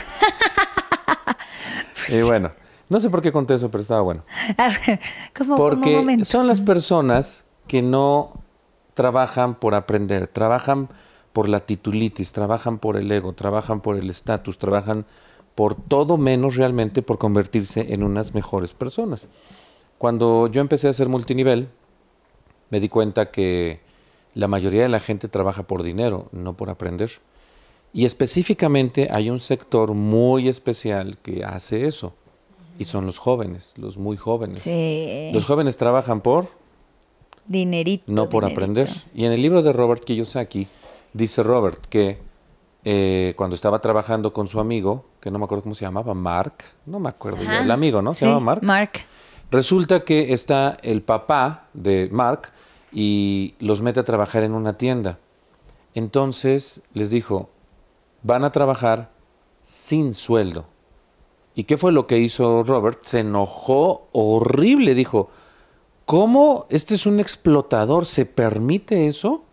y 2.10 2.22
bueno, 2.24 2.52
no 2.90 3.00
sé 3.00 3.10
por 3.10 3.22
qué 3.22 3.32
conté 3.32 3.54
eso, 3.54 3.72
pero 3.72 3.82
estaba 3.82 4.02
bueno. 4.02 4.26
A 4.58 4.68
ver, 4.68 5.00
como, 5.34 5.56
Porque 5.56 6.26
son 6.26 6.48
las 6.48 6.60
personas 6.60 7.46
que 7.68 7.82
no 7.82 8.34
trabajan 8.96 9.56
por 9.56 9.76
aprender, 9.76 10.28
trabajan 10.28 10.90
por 11.32 11.48
la 11.48 11.62
titulitis, 11.62 12.34
trabajan 12.34 12.80
por 12.80 12.98
el 12.98 13.10
ego, 13.10 13.32
trabajan 13.32 13.80
por 13.80 13.96
el 13.96 14.10
estatus, 14.10 14.58
trabajan 14.58 15.06
por 15.56 15.76
todo 15.76 16.18
menos 16.18 16.56
realmente 16.56 17.02
por 17.02 17.18
convertirse 17.18 17.94
en 17.94 18.04
unas 18.04 18.34
mejores 18.34 18.74
personas. 18.74 19.28
Cuando 19.98 20.48
yo 20.48 20.62
empecé 20.62 20.88
a 20.88 20.90
hacer 20.90 21.10
multinivel, 21.10 21.70
me 22.70 22.80
di 22.80 22.90
cuenta 22.90 23.32
que 23.32 23.80
la 24.34 24.48
mayoría 24.48 24.82
de 24.82 24.90
la 24.90 25.00
gente 25.00 25.28
trabaja 25.28 25.64
por 25.64 25.84
dinero, 25.84 26.28
no 26.32 26.58
por 26.58 26.70
aprender. 26.70 27.12
Y 27.94 28.06
específicamente 28.06 29.10
hay 29.12 29.30
un 29.30 29.40
sector 29.40 29.94
muy 29.94 30.50
especial 30.50 31.18
que 31.20 31.44
hace 31.44 31.86
eso, 31.86 32.14
y 32.80 32.86
son 32.86 33.06
los 33.06 33.20
jóvenes, 33.20 33.74
los 33.78 33.98
muy 33.98 34.18
jóvenes. 34.18 34.62
Sí. 34.62 35.30
Los 35.32 35.46
jóvenes 35.46 35.78
trabajan 35.78 36.22
por, 36.22 36.48
Dinerito. 37.46 38.06
no 38.08 38.30
por 38.30 38.44
dinerito. 38.44 38.62
aprender. 38.62 38.90
Y 39.14 39.26
en 39.26 39.32
el 39.32 39.42
libro 39.42 39.62
de 39.62 39.74
Robert 39.74 40.04
Kiyosaki, 40.04 40.68
dice 41.14 41.44
Robert 41.44 41.86
que 41.88 42.18
eh, 42.86 43.34
cuando 43.38 43.56
estaba 43.56 43.80
trabajando 43.80 44.34
con 44.34 44.48
su 44.48 44.60
amigo, 44.60 45.06
que 45.20 45.32
no 45.32 45.40
me 45.40 45.46
acuerdo 45.46 45.64
cómo 45.64 45.76
se 45.76 45.86
llamaba, 45.86 46.14
Mark, 46.14 46.54
no 46.86 47.00
me 47.00 47.10
acuerdo, 47.10 47.42
ya, 47.44 47.60
el 47.64 47.72
amigo, 47.72 48.02
¿no? 48.02 48.14
Se 48.14 48.22
Sí, 48.22 48.26
llama 48.26 48.40
Mark. 48.40 48.64
Mark. 48.64 48.92
Resulta 49.52 50.04
que 50.04 50.34
está 50.34 50.78
el 50.82 51.02
papá 51.02 51.68
de 51.74 52.10
Mark 52.12 52.52
y 52.92 53.56
los 53.60 53.82
mete 53.82 54.00
a 54.00 54.04
trabajar 54.04 54.44
en 54.44 54.54
una 54.54 54.78
tienda. 54.78 55.20
Entonces 55.94 56.82
les 56.94 57.10
dijo, 57.12 57.50
van 58.24 58.44
a 58.44 58.52
trabajar 58.52 59.12
sin 59.62 60.14
sueldo. 60.14 60.66
¿Y 61.56 61.66
qué 61.66 61.78
fue 61.78 61.92
lo 61.92 62.08
que 62.08 62.18
hizo 62.18 62.64
Robert? 62.64 63.00
Se 63.04 63.20
enojó 63.20 64.08
horrible, 64.12 64.96
dijo, 64.96 65.30
¿cómo 66.06 66.66
este 66.70 66.96
es 66.96 67.06
un 67.06 67.20
explotador? 67.20 68.08
¿Se 68.08 68.26
permite 68.26 69.08
eso? 69.08 69.46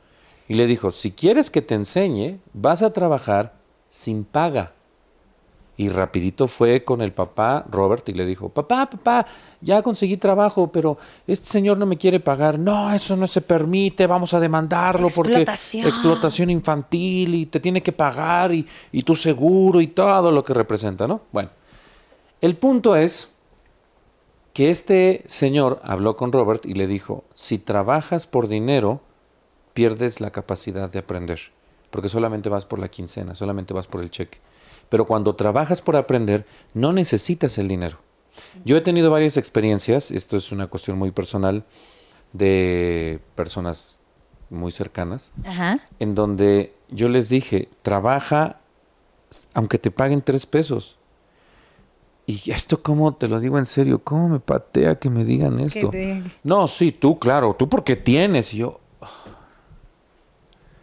Y 0.50 0.54
le 0.54 0.66
dijo, 0.66 0.90
si 0.90 1.12
quieres 1.12 1.48
que 1.48 1.62
te 1.62 1.76
enseñe, 1.76 2.40
vas 2.52 2.82
a 2.82 2.92
trabajar 2.92 3.54
sin 3.88 4.24
paga. 4.24 4.72
Y 5.76 5.90
rapidito 5.90 6.48
fue 6.48 6.82
con 6.82 7.02
el 7.02 7.12
papá 7.12 7.64
Robert 7.70 8.08
y 8.08 8.14
le 8.14 8.26
dijo, 8.26 8.48
papá, 8.48 8.90
papá, 8.90 9.26
ya 9.60 9.80
conseguí 9.80 10.16
trabajo, 10.16 10.66
pero 10.72 10.98
este 11.28 11.46
señor 11.46 11.78
no 11.78 11.86
me 11.86 11.96
quiere 11.96 12.18
pagar. 12.18 12.58
No, 12.58 12.92
eso 12.92 13.14
no 13.14 13.28
se 13.28 13.42
permite, 13.42 14.08
vamos 14.08 14.34
a 14.34 14.40
demandarlo 14.40 15.06
Explotación. 15.06 15.84
porque 15.84 15.88
explotación 15.88 16.50
infantil 16.50 17.32
y 17.36 17.46
te 17.46 17.60
tiene 17.60 17.80
que 17.80 17.92
pagar 17.92 18.52
y, 18.52 18.66
y 18.90 19.02
tu 19.02 19.14
seguro 19.14 19.80
y 19.80 19.86
todo 19.86 20.32
lo 20.32 20.42
que 20.42 20.52
representa, 20.52 21.06
¿no? 21.06 21.20
Bueno, 21.30 21.50
el 22.40 22.56
punto 22.56 22.96
es 22.96 23.28
que 24.52 24.70
este 24.70 25.22
señor 25.28 25.80
habló 25.84 26.16
con 26.16 26.32
Robert 26.32 26.66
y 26.66 26.74
le 26.74 26.88
dijo, 26.88 27.22
si 27.34 27.58
trabajas 27.58 28.26
por 28.26 28.48
dinero, 28.48 29.00
pierdes 29.72 30.20
la 30.20 30.30
capacidad 30.30 30.90
de 30.90 30.98
aprender, 30.98 31.40
porque 31.90 32.08
solamente 32.08 32.48
vas 32.48 32.64
por 32.64 32.78
la 32.78 32.88
quincena, 32.88 33.34
solamente 33.34 33.74
vas 33.74 33.86
por 33.86 34.00
el 34.00 34.10
cheque. 34.10 34.38
Pero 34.88 35.04
cuando 35.06 35.36
trabajas 35.36 35.80
por 35.82 35.96
aprender, 35.96 36.44
no 36.74 36.92
necesitas 36.92 37.58
el 37.58 37.68
dinero. 37.68 37.98
Yo 38.64 38.76
he 38.76 38.80
tenido 38.80 39.10
varias 39.10 39.36
experiencias, 39.36 40.10
esto 40.10 40.36
es 40.36 40.50
una 40.52 40.66
cuestión 40.68 40.98
muy 40.98 41.10
personal, 41.10 41.64
de 42.32 43.20
personas 43.34 44.00
muy 44.50 44.70
cercanas, 44.72 45.32
Ajá. 45.44 45.80
en 45.98 46.14
donde 46.14 46.74
yo 46.88 47.08
les 47.08 47.28
dije, 47.28 47.68
trabaja 47.82 48.60
aunque 49.54 49.78
te 49.78 49.90
paguen 49.92 50.22
tres 50.22 50.44
pesos. 50.46 50.96
Y 52.26 52.50
esto, 52.50 52.82
¿cómo 52.82 53.14
te 53.14 53.28
lo 53.28 53.38
digo 53.40 53.58
en 53.58 53.66
serio? 53.66 54.00
¿Cómo 54.02 54.28
me 54.28 54.40
patea 54.40 54.98
que 54.98 55.10
me 55.10 55.24
digan 55.24 55.58
esto? 55.60 55.90
te- 55.90 56.22
No, 56.44 56.66
sí, 56.68 56.92
tú, 56.92 57.18
claro, 57.18 57.54
tú 57.58 57.68
porque 57.68 57.96
tienes. 57.96 58.52
Y 58.54 58.58
yo, 58.58 58.80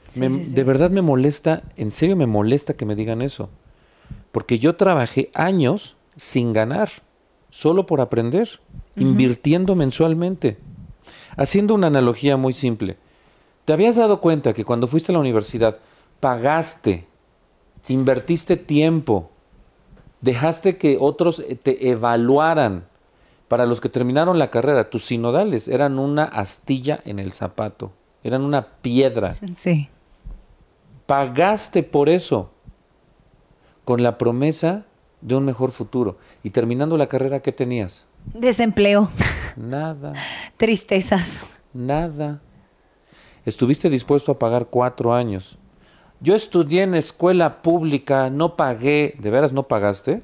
Sí, 0.09 0.19
me- 0.19 0.29
sí, 0.29 0.43
sí. 0.45 0.51
de 0.53 0.63
verdad 0.63 0.89
me 0.89 1.01
molesta, 1.01 1.63
en 1.75 1.91
serio 1.91 2.15
me 2.15 2.25
molesta 2.27 2.73
que 2.75 2.85
me 2.85 2.95
digan 2.95 3.21
eso. 3.21 3.49
Porque 4.31 4.59
yo 4.59 4.75
trabajé 4.75 5.29
años 5.33 5.95
sin 6.15 6.53
ganar, 6.53 6.89
solo 7.49 7.85
por 7.85 8.01
aprender, 8.01 8.59
invirtiendo 8.95 9.75
mensualmente. 9.75 10.57
Haciendo 11.35 11.73
una 11.75 11.87
analogía 11.87 12.35
muy 12.37 12.53
simple. 12.53 12.97
¿Te 13.65 13.73
habías 13.73 13.95
dado 13.97 14.21
cuenta 14.21 14.53
que 14.53 14.65
cuando 14.65 14.87
fuiste 14.87 15.11
a 15.11 15.13
la 15.13 15.19
universidad 15.19 15.79
pagaste, 16.19 17.05
invertiste 17.89 18.57
tiempo, 18.57 19.29
dejaste 20.21 20.77
que 20.77 20.97
otros 20.99 21.39
eh, 21.47 21.55
te 21.55 21.89
evaluaran? 21.89 22.85
Para 23.47 23.65
los 23.65 23.79
que 23.79 23.87
terminaron 23.89 24.39
la 24.39 24.49
carrera, 24.51 24.89
tus 24.89 25.05
sinodales 25.05 25.67
eran 25.69 25.99
una 25.99 26.23
astilla 26.25 26.99
en 27.05 27.17
el 27.19 27.31
zapato, 27.31 27.91
eran 28.23 28.41
una 28.41 28.67
piedra. 28.81 29.37
Sí. 29.55 29.89
Pagaste 31.07 31.83
por 31.83 32.09
eso, 32.09 32.51
con 33.85 34.03
la 34.03 34.17
promesa 34.17 34.85
de 35.21 35.35
un 35.35 35.45
mejor 35.45 35.71
futuro. 35.71 36.17
Y 36.43 36.51
terminando 36.51 36.97
la 36.97 37.07
carrera, 37.07 37.39
¿qué 37.39 37.51
tenías? 37.51 38.05
Desempleo. 38.33 39.09
Nada, 39.55 40.13
Tristezas. 40.57 41.45
nada. 41.73 42.41
Estuviste 43.45 43.89
dispuesto 43.89 44.33
a 44.33 44.37
pagar 44.37 44.67
cuatro 44.67 45.13
años. 45.13 45.57
Yo 46.19 46.35
estudié 46.35 46.83
en 46.83 46.93
escuela 46.95 47.61
pública, 47.61 48.29
no 48.29 48.55
pagué. 48.57 49.15
¿De 49.19 49.29
veras 49.29 49.53
no 49.53 49.63
pagaste? 49.63 50.23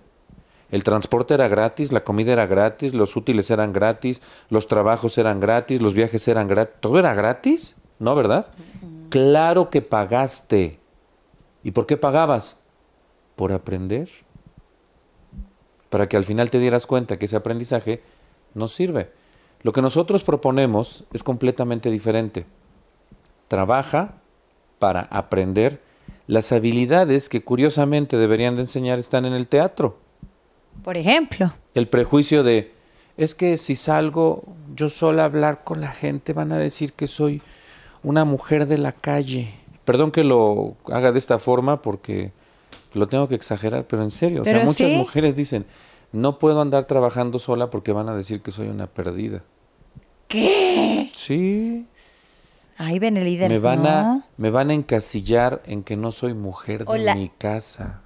El 0.70 0.84
transporte 0.84 1.34
era 1.36 1.48
gratis, 1.48 1.92
la 1.94 2.04
comida 2.04 2.34
era 2.34 2.48
gratis, 2.48 2.94
los 2.94 3.16
útiles 3.16 3.50
eran 3.52 3.72
gratis, 3.74 4.22
los 4.50 4.68
trabajos 4.68 5.18
eran 5.18 5.40
gratis, 5.40 5.82
los 5.82 5.94
viajes 5.94 6.28
eran 6.28 6.48
gratis. 6.48 6.76
¿Todo 6.82 7.00
era 7.00 7.14
gratis? 7.14 7.76
¿No, 8.00 8.16
verdad? 8.16 8.52
Claro 9.14 9.70
que 9.70 9.84
pagaste. 9.84 10.80
¿Y 11.64 11.70
por 11.70 11.86
qué 11.86 11.98
pagabas? 11.98 12.58
Por 13.36 13.52
aprender. 13.52 14.10
Para 15.92 16.10
que 16.10 16.18
al 16.18 16.24
final 16.24 16.50
te 16.50 16.58
dieras 16.58 16.88
cuenta 16.88 17.20
que 17.20 17.26
ese 17.26 17.36
aprendizaje 17.36 18.02
no 18.56 18.68
sirve. 18.68 19.12
Lo 19.62 19.72
que 19.72 19.84
nosotros 19.84 20.24
proponemos 20.24 21.04
es 21.14 21.22
completamente 21.22 21.92
diferente. 21.92 22.48
Trabaja 23.50 24.16
para 24.80 25.02
aprender 25.02 25.80
las 26.26 26.52
habilidades 26.52 27.30
que 27.30 27.44
curiosamente 27.44 28.18
deberían 28.18 28.56
de 28.56 28.64
enseñar 28.64 28.98
están 28.98 29.26
en 29.26 29.34
el 29.34 29.48
teatro. 29.48 30.00
Por 30.84 30.98
ejemplo. 30.98 31.54
El 31.76 31.88
prejuicio 31.88 32.42
de, 32.42 32.72
es 33.16 33.36
que 33.36 33.58
si 33.58 33.76
salgo 33.76 34.44
yo 34.74 34.90
sola 34.90 35.22
a 35.22 35.26
hablar 35.26 35.64
con 35.64 35.82
la 35.82 35.92
gente 35.92 36.34
van 36.34 36.52
a 36.52 36.58
decir 36.58 36.94
que 36.94 37.06
soy 37.06 37.44
una 38.04 38.26
mujer 38.26 38.68
de 38.68 38.78
la 38.78 38.92
calle. 38.92 39.54
perdón 39.86 40.12
que 40.12 40.24
lo 40.24 40.76
haga 40.92 41.12
de 41.12 41.20
esta 41.20 41.40
forma 41.40 41.82
porque 41.82 42.32
lo 42.94 43.08
tengo 43.08 43.28
que 43.28 43.36
exagerar, 43.36 43.86
pero 43.88 44.04
en 44.04 44.12
serio, 44.12 44.42
o 44.42 44.46
sea, 44.46 44.60
muchas 44.60 44.92
sí. 44.92 44.96
mujeres 44.96 45.36
dicen, 45.36 45.66
no 46.12 46.38
puedo 46.40 46.62
andar 46.62 46.86
trabajando 46.86 47.40
sola 47.40 47.70
porque 47.70 47.92
van 47.92 48.08
a 48.10 48.16
decir 48.16 48.42
que 48.42 48.52
soy 48.52 48.68
una 48.68 48.88
perdida. 48.88 49.44
¿Qué? 50.28 51.10
Sí, 51.14 51.88
Ay, 52.78 53.00
Benelíderes, 53.00 53.62
me 53.62 53.68
van 53.68 53.84
no. 53.84 53.90
a 53.90 54.26
me 54.38 54.50
van 54.50 54.70
a 54.70 54.74
encasillar 54.74 55.62
en 55.66 55.84
que 55.84 55.96
no 55.96 56.12
soy 56.12 56.34
mujer 56.34 56.86
de 56.86 57.16
mi 57.16 57.30
casa. 57.30 58.02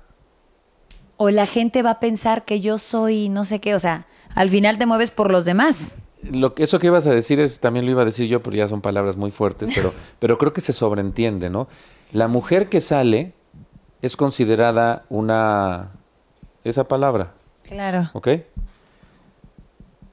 O 1.16 1.30
la 1.30 1.46
gente 1.46 1.82
va 1.82 1.92
a 1.92 2.00
pensar 2.00 2.46
que 2.46 2.60
yo 2.60 2.78
soy 2.78 3.30
no 3.30 3.46
sé 3.46 3.60
qué, 3.60 3.76
o 3.76 3.80
sea, 3.80 4.08
al 4.36 4.50
final 4.50 4.78
te 4.78 4.86
mueves 4.86 5.10
por 5.12 5.32
los 5.32 5.46
demás. 5.46 5.98
Lo 6.32 6.56
que, 6.56 6.64
eso 6.64 6.80
que 6.80 6.88
ibas 6.88 7.06
a 7.08 7.12
decir 7.14 7.40
es, 7.40 7.60
también 7.60 7.86
lo 7.86 7.92
iba 7.92 8.02
a 8.02 8.06
decir 8.06 8.28
yo, 8.28 8.42
pero 8.42 8.56
ya 8.56 8.68
son 8.68 8.82
palabras 8.82 9.18
muy 9.18 9.32
fuertes, 9.32 9.70
pero, 9.74 9.94
pero 10.20 10.38
creo 10.38 10.54
que 10.54 10.62
se 10.62 10.74
sobreentiende, 10.74 11.50
¿no? 11.50 11.68
La 12.12 12.28
mujer 12.28 12.70
que 12.70 12.82
sale 12.82 13.34
es 14.02 14.16
considerada 14.18 15.06
una, 15.10 15.92
esa 16.64 16.88
palabra, 16.88 17.34
Claro. 17.64 18.10
¿ok? 18.14 18.30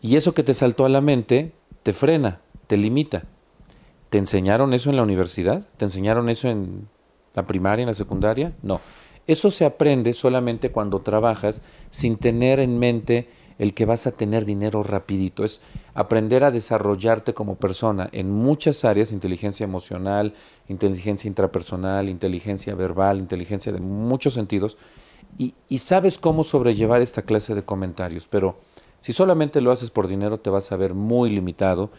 Y 0.02 0.16
eso 0.16 0.34
que 0.34 0.42
te 0.42 0.54
saltó 0.54 0.84
a 0.84 0.88
la 0.88 1.00
mente 1.00 1.52
te 1.82 1.92
frena, 1.92 2.40
te 2.66 2.76
limita. 2.76 3.22
¿Te 4.10 4.18
enseñaron 4.18 4.74
eso 4.74 4.90
en 4.90 4.96
la 4.96 5.02
universidad? 5.02 5.66
¿Te 5.76 5.84
enseñaron 5.86 6.28
eso 6.28 6.48
en 6.48 6.88
la 7.34 7.46
primaria, 7.46 7.82
en 7.84 7.88
la 7.88 7.94
secundaria? 7.94 8.52
No. 8.62 8.80
Eso 9.26 9.50
se 9.50 9.64
aprende 9.64 10.12
solamente 10.12 10.70
cuando 10.70 11.00
trabajas 11.00 11.62
sin 11.90 12.16
tener 12.16 12.60
en 12.60 12.78
mente 12.78 13.28
el 13.58 13.74
que 13.74 13.84
vas 13.84 14.06
a 14.06 14.12
tener 14.12 14.44
dinero 14.44 14.82
rapidito. 14.82 15.44
Es 15.44 15.60
aprender 15.94 16.44
a 16.44 16.50
desarrollarte 16.50 17.34
como 17.34 17.56
persona 17.56 18.08
en 18.12 18.30
muchas 18.30 18.84
áreas, 18.84 19.12
inteligencia 19.12 19.64
emocional, 19.64 20.34
inteligencia 20.68 21.28
intrapersonal, 21.28 22.08
inteligencia 22.08 22.74
verbal, 22.74 23.18
inteligencia 23.18 23.72
de 23.72 23.80
muchos 23.80 24.34
sentidos, 24.34 24.76
y, 25.36 25.54
y 25.68 25.78
sabes 25.78 26.18
cómo 26.18 26.44
sobrellevar 26.44 27.02
esta 27.02 27.22
clase 27.22 27.54
de 27.54 27.64
comentarios. 27.64 28.26
Pero 28.28 28.58
si 29.00 29.12
solamente 29.12 29.60
lo 29.60 29.72
haces 29.72 29.90
por 29.90 30.08
dinero, 30.08 30.38
te 30.38 30.50
vas 30.50 30.70
a 30.72 30.76
ver 30.76 30.94
muy 30.94 31.30
limitado. 31.30 31.90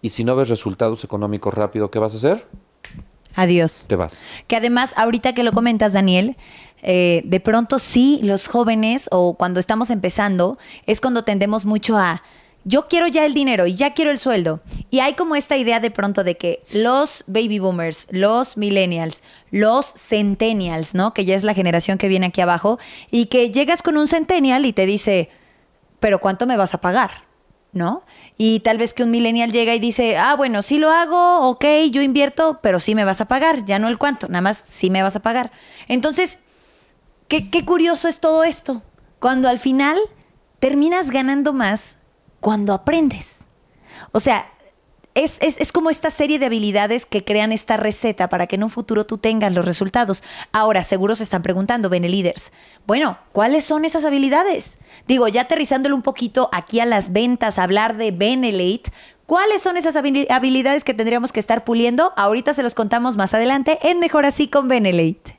Y 0.00 0.10
si 0.10 0.24
no 0.24 0.36
ves 0.36 0.48
resultados 0.48 1.04
económicos 1.04 1.54
rápido, 1.54 1.90
¿qué 1.90 1.98
vas 1.98 2.14
a 2.14 2.16
hacer? 2.16 2.46
Adiós. 3.34 3.86
Te 3.88 3.94
vas. 3.94 4.24
Que 4.48 4.56
además, 4.56 4.94
ahorita 4.96 5.32
que 5.32 5.44
lo 5.44 5.52
comentas, 5.52 5.92
Daniel, 5.92 6.36
eh, 6.82 7.22
de 7.24 7.40
pronto 7.40 7.78
sí, 7.78 8.20
los 8.22 8.48
jóvenes 8.48 9.08
o 9.10 9.34
cuando 9.34 9.60
estamos 9.60 9.90
empezando, 9.90 10.58
es 10.86 11.00
cuando 11.00 11.24
tendemos 11.24 11.64
mucho 11.64 11.96
a, 11.98 12.22
yo 12.64 12.86
quiero 12.86 13.06
ya 13.06 13.24
el 13.24 13.32
dinero 13.32 13.66
y 13.66 13.74
ya 13.74 13.94
quiero 13.94 14.10
el 14.10 14.18
sueldo. 14.18 14.60
Y 14.90 15.00
hay 15.00 15.14
como 15.14 15.36
esta 15.36 15.56
idea 15.56 15.80
de 15.80 15.90
pronto 15.90 16.22
de 16.22 16.36
que 16.36 16.62
los 16.72 17.24
baby 17.26 17.58
boomers, 17.58 18.08
los 18.10 18.56
millennials, 18.56 19.22
los 19.50 19.86
centennials, 19.96 20.94
¿no? 20.94 21.14
Que 21.14 21.24
ya 21.24 21.34
es 21.34 21.44
la 21.44 21.54
generación 21.54 21.98
que 21.98 22.08
viene 22.08 22.26
aquí 22.26 22.40
abajo, 22.40 22.78
y 23.10 23.26
que 23.26 23.50
llegas 23.50 23.82
con 23.82 23.96
un 23.96 24.06
centennial 24.06 24.66
y 24.66 24.72
te 24.72 24.84
dice, 24.84 25.30
pero 25.98 26.18
¿cuánto 26.18 26.46
me 26.46 26.56
vas 26.56 26.74
a 26.74 26.80
pagar? 26.80 27.26
¿No? 27.72 28.02
Y 28.36 28.60
tal 28.60 28.78
vez 28.78 28.94
que 28.94 29.02
un 29.02 29.10
millennial 29.10 29.52
llega 29.52 29.74
y 29.74 29.78
dice, 29.78 30.16
ah, 30.16 30.34
bueno, 30.36 30.62
sí 30.62 30.78
lo 30.78 30.90
hago, 30.90 31.48
ok, 31.48 31.64
yo 31.90 32.02
invierto, 32.02 32.60
pero 32.62 32.80
sí 32.80 32.94
me 32.94 33.04
vas 33.04 33.20
a 33.20 33.28
pagar, 33.28 33.64
ya 33.64 33.78
no 33.78 33.88
el 33.88 33.98
cuánto, 33.98 34.28
nada 34.28 34.40
más 34.40 34.58
sí 34.58 34.90
me 34.90 35.02
vas 35.02 35.16
a 35.16 35.20
pagar. 35.20 35.52
Entonces, 35.86 36.38
qué, 37.28 37.64
curioso 37.64 38.08
es 38.08 38.20
todo 38.20 38.44
esto, 38.44 38.82
cuando 39.20 39.48
al 39.48 39.58
final 39.58 39.98
terminas 40.60 41.10
ganando 41.10 41.52
más 41.52 41.98
cuando 42.40 42.72
aprendes. 42.74 43.44
O 44.12 44.20
sea, 44.20 44.50
es, 45.14 45.38
es- 45.40 45.58
es 45.58 45.72
como 45.72 45.90
esta 45.90 46.10
serie 46.10 46.38
de 46.38 46.46
habilidades 46.46 47.04
que 47.04 47.24
crean 47.24 47.50
esta 47.52 47.76
receta 47.76 48.28
para 48.28 48.46
que 48.46 48.54
en 48.56 48.62
un 48.64 48.70
futuro 48.70 49.04
tú 49.04 49.18
tengas 49.18 49.52
los 49.52 49.64
resultados. 49.64 50.22
Ahora, 50.52 50.82
seguro 50.84 51.14
se 51.16 51.24
están 51.24 51.42
preguntando, 51.42 51.88
Benelíders, 51.88 52.52
bueno, 52.86 53.18
¿cuáles 53.32 53.64
son 53.64 53.84
esas 53.84 54.04
habilidades? 54.04 54.78
Digo, 55.08 55.26
ya 55.28 55.42
aterrizándolo 55.42 55.96
un 55.96 56.02
poquito 56.02 56.48
aquí 56.52 56.78
a 56.80 56.86
las 56.86 57.12
ventas, 57.12 57.58
hablar 57.58 57.96
de 57.96 58.12
Benelate, 58.12 58.92
¿cuáles 59.26 59.60
son 59.62 59.76
esas 59.76 59.96
habili- 59.96 60.30
habilidades 60.30 60.84
que 60.84 60.94
tendríamos 60.94 61.32
que 61.32 61.40
estar 61.40 61.64
puliendo? 61.64 62.12
Ahorita 62.16 62.52
se 62.52 62.62
los 62.62 62.74
contamos 62.74 63.16
más 63.16 63.34
adelante 63.34 63.78
en 63.82 63.98
Mejor 63.98 64.24
Así 64.24 64.48
con 64.48 64.68
Benelate. 64.68 65.37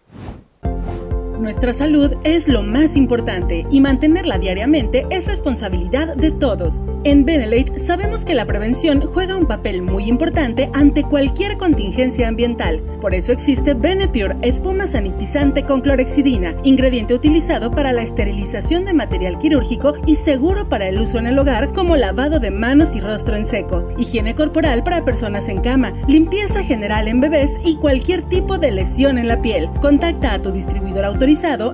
Nuestra 1.39 1.71
salud 1.71 2.11
es 2.25 2.49
lo 2.49 2.63
más 2.63 2.97
importante 2.97 3.65
y 3.71 3.79
mantenerla 3.79 4.37
diariamente 4.37 5.07
es 5.09 5.25
responsabilidad 5.25 6.17
de 6.17 6.31
todos. 6.31 6.83
En 7.05 7.23
Benelate 7.23 7.79
sabemos 7.79 8.25
que 8.25 8.35
la 8.35 8.45
prevención 8.45 8.99
juega 9.01 9.37
un 9.37 9.45
papel 9.45 9.81
muy 9.81 10.09
importante 10.09 10.69
ante 10.73 11.03
cualquier 11.03 11.55
contingencia 11.57 12.27
ambiental. 12.27 12.81
Por 12.99 13.13
eso 13.13 13.31
existe 13.31 13.73
Benepure, 13.73 14.35
espuma 14.41 14.85
sanitizante 14.85 15.63
con 15.63 15.79
clorexidina, 15.79 16.55
ingrediente 16.63 17.13
utilizado 17.13 17.71
para 17.71 17.93
la 17.93 18.01
esterilización 18.01 18.83
de 18.83 18.93
material 18.93 19.39
quirúrgico 19.39 19.93
y 20.05 20.15
seguro 20.15 20.67
para 20.67 20.89
el 20.89 20.99
uso 20.99 21.19
en 21.19 21.27
el 21.27 21.39
hogar 21.39 21.71
como 21.71 21.95
lavado 21.95 22.41
de 22.41 22.51
manos 22.51 22.97
y 22.97 22.99
rostro 22.99 23.37
en 23.37 23.45
seco, 23.45 23.87
higiene 23.97 24.35
corporal 24.35 24.83
para 24.83 25.05
personas 25.05 25.47
en 25.47 25.61
cama, 25.61 25.93
limpieza 26.09 26.65
general 26.65 27.07
en 27.07 27.21
bebés 27.21 27.61
y 27.63 27.77
cualquier 27.77 28.23
tipo 28.23 28.57
de 28.57 28.71
lesión 28.71 29.17
en 29.17 29.29
la 29.29 29.41
piel. 29.41 29.69
Contacta 29.79 30.33
a 30.33 30.41
tu 30.41 30.51
distribuidor 30.51 31.05
autorizado 31.05 31.28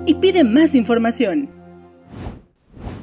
y 0.06 0.16
pide 0.16 0.44
más 0.44 0.76
información. 0.76 1.55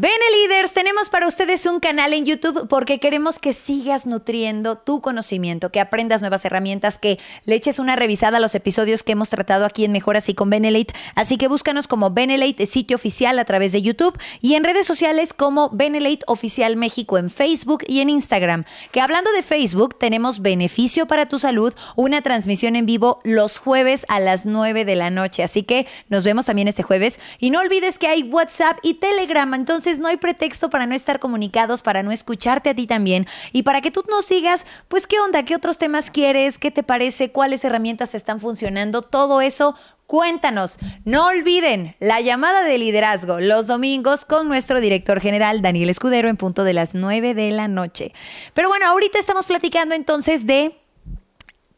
Beneliders, 0.02 0.74
tenemos 0.74 1.10
para 1.10 1.28
ustedes 1.28 1.64
un 1.64 1.78
canal 1.78 2.12
en 2.12 2.24
YouTube 2.24 2.66
porque 2.66 2.98
queremos 2.98 3.38
que 3.38 3.52
sigas 3.52 4.04
nutriendo 4.04 4.76
tu 4.76 5.00
conocimiento, 5.00 5.70
que 5.70 5.78
aprendas 5.78 6.22
nuevas 6.22 6.44
herramientas, 6.44 6.98
que 6.98 7.20
le 7.44 7.54
eches 7.54 7.78
una 7.78 7.94
revisada 7.94 8.38
a 8.38 8.40
los 8.40 8.56
episodios 8.56 9.04
que 9.04 9.12
hemos 9.12 9.30
tratado 9.30 9.64
aquí 9.64 9.84
en 9.84 9.92
Mejor 9.92 10.16
Así 10.16 10.34
con 10.34 10.50
Benelate. 10.50 10.92
Así 11.14 11.36
que 11.36 11.46
búscanos 11.46 11.86
como 11.86 12.10
Benelate 12.10 12.66
sitio 12.66 12.96
oficial 12.96 13.38
a 13.38 13.44
través 13.44 13.70
de 13.70 13.80
YouTube 13.80 14.18
y 14.40 14.56
en 14.56 14.64
redes 14.64 14.88
sociales 14.88 15.32
como 15.32 15.70
Benelate 15.70 16.24
Oficial 16.26 16.74
México 16.74 17.16
en 17.16 17.30
Facebook 17.30 17.84
y 17.86 18.00
en 18.00 18.10
Instagram. 18.10 18.64
Que 18.90 19.00
hablando 19.00 19.30
de 19.30 19.42
Facebook, 19.42 20.00
tenemos 20.00 20.42
Beneficio 20.42 21.06
para 21.06 21.28
tu 21.28 21.38
Salud, 21.38 21.72
una 21.94 22.22
transmisión 22.22 22.74
en 22.74 22.86
vivo 22.86 23.20
los 23.22 23.58
jueves 23.58 24.04
a 24.08 24.18
las 24.18 24.46
9 24.46 24.84
de 24.84 24.96
la 24.96 25.10
noche. 25.10 25.44
Así 25.44 25.62
que 25.62 25.86
nos 26.08 26.24
vemos 26.24 26.46
también 26.46 26.66
este 26.66 26.82
jueves. 26.82 27.20
Y 27.38 27.50
no 27.50 27.60
olvides 27.60 28.00
que 28.00 28.08
hay 28.08 28.24
WhatsApp 28.24 28.78
y 28.82 28.94
Telegram, 28.94 29.54
entonces 29.54 29.91
no 29.98 30.09
hay 30.09 30.16
pretexto 30.16 30.70
para 30.70 30.87
no 30.87 30.94
estar 30.94 31.20
comunicados, 31.20 31.83
para 31.83 32.02
no 32.02 32.12
escucharte 32.12 32.70
a 32.70 32.74
ti 32.74 32.87
también. 32.87 33.26
Y 33.52 33.62
para 33.62 33.81
que 33.81 33.90
tú 33.90 34.05
nos 34.09 34.24
sigas, 34.24 34.66
pues 34.88 35.07
qué 35.07 35.20
onda, 35.20 35.44
qué 35.44 35.55
otros 35.55 35.78
temas 35.78 36.11
quieres, 36.11 36.59
qué 36.59 36.70
te 36.70 36.83
parece, 36.83 37.31
cuáles 37.31 37.64
herramientas 37.64 38.14
están 38.14 38.40
funcionando, 38.40 39.02
todo 39.02 39.40
eso. 39.40 39.74
Cuéntanos, 40.07 40.78
no 41.05 41.28
olviden 41.28 41.96
la 41.98 42.20
llamada 42.20 42.64
de 42.64 42.76
liderazgo 42.76 43.40
los 43.40 43.66
domingos 43.66 44.24
con 44.26 44.46
nuestro 44.46 44.81
director 44.81 45.20
general 45.20 45.62
Daniel 45.62 45.88
Escudero 45.88 46.28
en 46.28 46.37
punto 46.37 46.64
de 46.64 46.74
las 46.74 46.94
9 46.94 47.35
de 47.35 47.50
la 47.50 47.66
noche. 47.66 48.12
Pero 48.52 48.68
bueno, 48.68 48.87
ahorita 48.87 49.18
estamos 49.18 49.46
platicando 49.46 49.94
entonces 49.94 50.46
de 50.46 50.76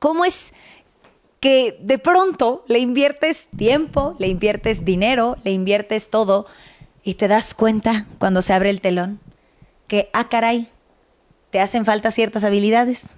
cómo 0.00 0.24
es 0.24 0.52
que 1.44 1.76
de 1.78 1.98
pronto 1.98 2.64
le 2.68 2.78
inviertes 2.78 3.48
tiempo, 3.56 4.16
le 4.18 4.28
inviertes 4.28 4.84
dinero, 4.84 5.36
le 5.44 5.52
inviertes 5.52 6.08
todo 6.08 6.46
y 7.04 7.14
te 7.14 7.28
das 7.28 7.54
cuenta 7.54 8.06
cuando 8.18 8.42
se 8.42 8.52
abre 8.52 8.70
el 8.70 8.80
telón 8.80 9.20
que, 9.86 10.08
ah, 10.14 10.28
caray, 10.28 10.68
te 11.50 11.60
hacen 11.60 11.84
falta 11.84 12.10
ciertas 12.10 12.42
habilidades. 12.42 13.14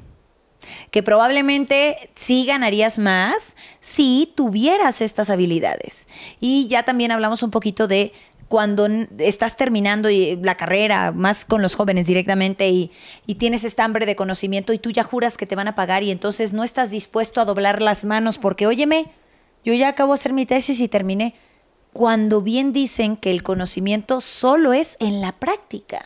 Que 0.91 1.03
probablemente 1.03 2.11
sí 2.15 2.45
ganarías 2.45 2.99
más 2.99 3.57
si 3.79 4.33
tuvieras 4.35 5.01
estas 5.01 5.31
habilidades. 5.31 6.09
Y 6.41 6.67
ya 6.67 6.83
también 6.83 7.13
hablamos 7.13 7.43
un 7.43 7.51
poquito 7.51 7.87
de 7.87 8.13
cuando 8.49 8.87
estás 9.19 9.57
terminando 9.57 10.11
y- 10.11 10.37
la 10.43 10.57
carrera, 10.57 11.13
más 11.13 11.45
con 11.45 11.63
los 11.63 11.75
jóvenes 11.75 12.07
directamente, 12.07 12.69
y, 12.69 12.91
y 13.27 13.37
tienes 13.37 13.65
esta 13.65 13.85
hambre 13.85 14.07
de 14.07 14.17
conocimiento 14.17 14.73
y 14.73 14.79
tú 14.79 14.91
ya 14.91 15.03
juras 15.03 15.37
que 15.37 15.47
te 15.47 15.57
van 15.57 15.69
a 15.69 15.75
pagar 15.75 16.03
y 16.03 16.11
entonces 16.11 16.53
no 16.53 16.65
estás 16.65 16.91
dispuesto 16.91 17.41
a 17.41 17.45
doblar 17.45 17.83
las 17.83 18.05
manos 18.05 18.39
porque, 18.39 18.67
óyeme, 18.67 19.07
yo 19.65 19.75
ya 19.75 19.89
acabo 19.89 20.13
de 20.15 20.21
hacer 20.21 20.33
mi 20.33 20.47
tesis 20.47 20.81
y 20.81 20.89
terminé. 20.89 21.35
Cuando 21.97 22.43
bien 22.43 22.75
dicen 22.75 23.17
que 23.17 23.31
el 23.31 23.43
conocimiento 23.43 24.21
solo 24.21 24.75
es 24.75 24.99
en 25.01 25.23
la 25.23 25.33
práctica. 25.33 26.05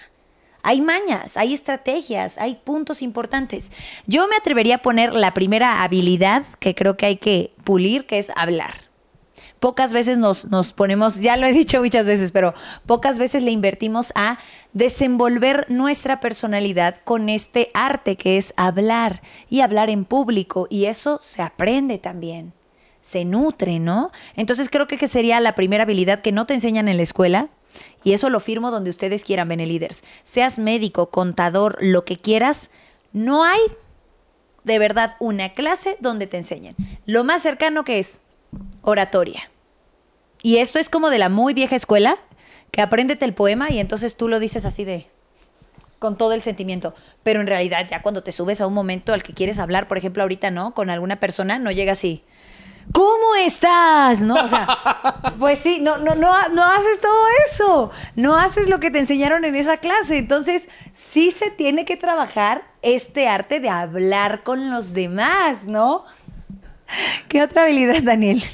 Hay 0.63 0.83
mañas, 0.83 1.37
hay 1.37 1.53
estrategias, 1.53 2.39
hay 2.39 2.61
puntos 2.63 3.03
importantes. 3.03 3.73
Yo 4.07 4.29
me 4.29 4.37
atrevería 4.37 4.77
a 4.77 4.83
poner 4.83 5.13
la 5.13 5.35
primera 5.35 5.83
habilidad 5.83 6.45
que 6.61 6.77
creo 6.77 6.97
que 6.97 7.07
hay 7.07 7.17
que 7.17 7.53
pulir, 7.65 8.07
que 8.07 8.21
es 8.21 8.31
hablar. 8.37 8.75
Pocas 9.59 9.93
veces 9.93 10.19
nos, 10.19 10.45
nos 10.45 10.73
ponemos, 10.73 11.19
ya 11.19 11.37
lo 11.37 11.49
he 11.49 11.53
dicho 11.53 11.81
muchas 11.83 12.07
veces, 12.07 12.31
pero 12.31 12.55
pocas 12.87 13.19
veces 13.19 13.43
le 13.43 13.51
invertimos 13.51 14.13
a 14.15 14.39
desenvolver 14.73 15.67
nuestra 15.71 16.21
personalidad 16.21 17.01
con 17.03 17.29
este 17.29 17.73
arte 17.75 18.15
que 18.15 18.37
es 18.37 18.55
hablar 18.57 19.23
y 19.49 19.63
hablar 19.63 19.91
en 19.91 20.05
público. 20.05 20.69
Y 20.71 20.85
eso 20.85 21.19
se 21.21 21.43
aprende 21.43 21.99
también, 21.99 22.53
se 23.01 23.25
nutre, 23.25 23.79
¿no? 23.79 24.11
Entonces 24.37 24.69
creo 24.69 24.87
que 24.87 24.97
que 24.97 25.09
sería 25.09 25.41
la 25.41 25.55
primera 25.55 25.85
habilidad 25.85 26.21
que 26.21 26.33
no 26.33 26.47
te 26.47 26.55
enseñan 26.55 26.89
en 26.89 26.97
la 26.97 27.03
escuela. 27.03 27.49
Y 28.03 28.13
eso 28.13 28.31
lo 28.31 28.41
firmo 28.41 28.71
donde 28.71 28.91
ustedes 28.91 29.25
quieran, 29.25 29.49
Benelíders. 29.49 30.03
Seas 30.25 30.59
médico, 30.59 31.11
contador, 31.11 31.79
lo 31.81 32.05
que 32.05 32.17
quieras, 32.17 32.71
no 33.13 33.45
hay 33.45 33.61
de 34.65 34.79
verdad 34.79 35.17
una 35.21 35.55
clase 35.55 35.97
donde 36.01 36.27
te 36.27 36.37
enseñen. 36.37 36.75
Lo 37.07 37.25
más 37.25 37.43
cercano 37.43 37.85
que 37.85 37.99
es 37.99 38.23
oratoria. 38.83 39.51
Y 40.43 40.59
esto 40.59 40.79
es 40.79 40.89
como 40.89 41.11
de 41.11 41.19
la 41.19 41.29
muy 41.29 41.55
vieja 41.55 41.77
escuela, 41.77 42.17
que 42.71 42.83
apréndete 42.83 43.25
el 43.25 43.35
poema 43.35 43.71
y 43.71 43.79
entonces 43.79 44.17
tú 44.17 44.29
lo 44.29 44.41
dices 44.41 44.65
así 44.65 44.85
de 44.85 45.09
con 45.99 46.17
todo 46.17 46.33
el 46.33 46.41
sentimiento, 46.41 46.95
pero 47.23 47.43
en 47.43 47.47
realidad 47.47 47.87
ya 47.89 48.01
cuando 48.01 48.23
te 48.23 48.33
subes 48.33 48.63
a 48.63 48.67
un 48.67 48.73
momento 48.73 49.13
al 49.13 49.23
que 49.23 49.35
quieres 49.35 49.59
hablar, 49.59 49.87
por 49.87 49.99
ejemplo, 49.99 50.23
ahorita 50.23 50.51
no, 50.51 50.73
con 50.73 50.89
alguna 50.89 51.21
persona, 51.21 51.59
no 51.59 51.71
llega 51.71 51.93
así. 51.93 52.25
¿Cómo 52.93 53.35
estás? 53.37 54.21
¿No? 54.21 54.35
O 54.35 54.49
sea, 54.49 54.67
pues 55.39 55.59
sí, 55.59 55.79
no, 55.81 55.99
no, 55.99 56.15
no, 56.15 56.49
no 56.49 56.65
haces 56.65 57.01
todo 57.01 57.27
eso. 57.47 57.91
No 58.17 58.37
haces 58.37 58.69
lo 58.69 58.81
que 58.81 58.91
te 58.91 58.99
enseñaron 58.99 59.45
en 59.45 59.55
esa 59.55 59.77
clase. 59.79 60.19
Entonces, 60.19 60.69
sí 60.93 61.31
se 61.31 61.51
tiene 61.51 61.85
que 61.85 61.97
trabajar 61.97 62.65
este 62.83 63.29
arte 63.29 63.61
de 63.61 63.69
hablar 63.69 64.43
con 64.43 64.71
los 64.71 64.93
demás, 64.93 65.65
¿no? 65.65 66.05
¿Qué 67.29 67.43
otra 67.43 67.65
habilidad, 67.65 68.03
Daniel? 68.03 68.43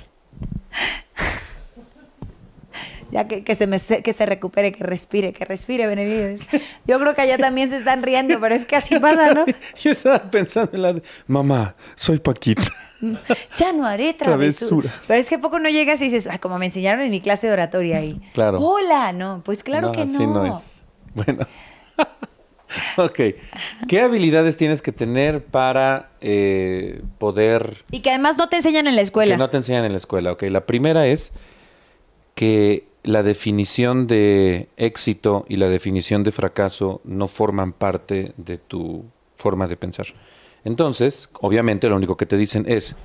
Ya 3.13 3.29
que, 3.29 3.45
que 3.45 3.55
se 3.55 3.69
me 3.69 3.79
que 3.79 4.13
se 4.13 4.27
recupere, 4.27 4.73
que 4.73 4.83
respire, 4.83 5.33
que 5.33 5.45
respire, 5.45 5.87
Benelides. 5.87 6.41
Yo 6.87 6.99
creo 6.99 7.15
que 7.15 7.23
allá 7.23 7.39
también 7.39 7.71
se 7.71 7.77
están 7.77 8.03
riendo, 8.03 8.41
pero 8.41 8.53
es 8.55 8.67
que 8.67 8.75
así 8.75 8.99
pasa, 9.01 9.33
¿no? 9.33 9.47
Yo 9.81 9.93
estaba 9.93 10.29
pensando 10.29 10.73
en 10.75 10.83
la 10.83 10.93
de, 10.93 11.03
mamá, 11.29 11.77
soy 11.95 12.19
Paquita. 12.19 12.65
Ya 13.57 13.73
no 13.73 13.87
haré 13.87 14.15
travesuras. 14.15 14.93
Pero 15.07 15.21
es 15.21 15.29
que 15.29 15.37
a 15.37 15.41
poco 15.41 15.59
no 15.59 15.69
llegas 15.69 16.01
y 16.01 16.05
dices, 16.05 16.27
"Ah, 16.31 16.39
como 16.39 16.59
me 16.59 16.67
enseñaron 16.67 17.01
en 17.03 17.11
mi 17.11 17.21
clase 17.21 17.47
de 17.47 17.53
oratoria 17.53 17.99
ahí. 17.99 18.21
Claro. 18.33 18.59
Hola, 18.61 19.13
no, 19.13 19.43
pues 19.45 19.63
claro 19.63 19.93
que 19.93 19.99
no. 19.99 20.05
así 20.05 20.27
no 20.27 20.45
es. 20.47 20.83
Bueno. 21.15 21.47
ok. 22.97 23.21
¿Qué 23.89 24.01
habilidades 24.01 24.57
tienes 24.57 24.83
que 24.83 24.93
tener 24.93 25.45
para 25.45 26.11
eh, 26.21 27.03
poder 27.19 27.85
Y 27.91 28.01
que 28.01 28.11
además 28.11 28.39
no 28.39 28.49
te 28.49 28.57
enseñan 28.57 28.87
en 28.87 28.97
la 28.97 29.03
escuela. 29.03 29.35
Que 29.35 29.39
no 29.39 29.51
te 29.51 29.57
enseñan 29.57 29.85
en 29.85 29.93
la 29.93 29.99
escuela, 29.99 30.33
ok. 30.33 30.43
La 30.45 30.67
primera 30.67 31.07
es 31.07 31.33
que 32.35 32.87
la 33.03 33.23
definición 33.23 34.07
de 34.07 34.69
éxito 34.77 35.47
y 35.49 35.57
la 35.57 35.69
definición 35.69 36.25
de 36.25 36.33
fracaso 36.33 37.01
no 37.05 37.29
forman 37.29 37.73
parte 37.73 38.33
de 38.37 38.59
tu 38.59 39.05
forma 39.37 39.69
de 39.69 39.77
pensar. 39.77 40.07
Entonces, 40.67 41.31
obviamente, 41.41 41.89
lo 41.89 41.95
único 41.95 42.17
que 42.17 42.27
te 42.27 42.37
dicen 42.37 42.65
es, 42.67 42.97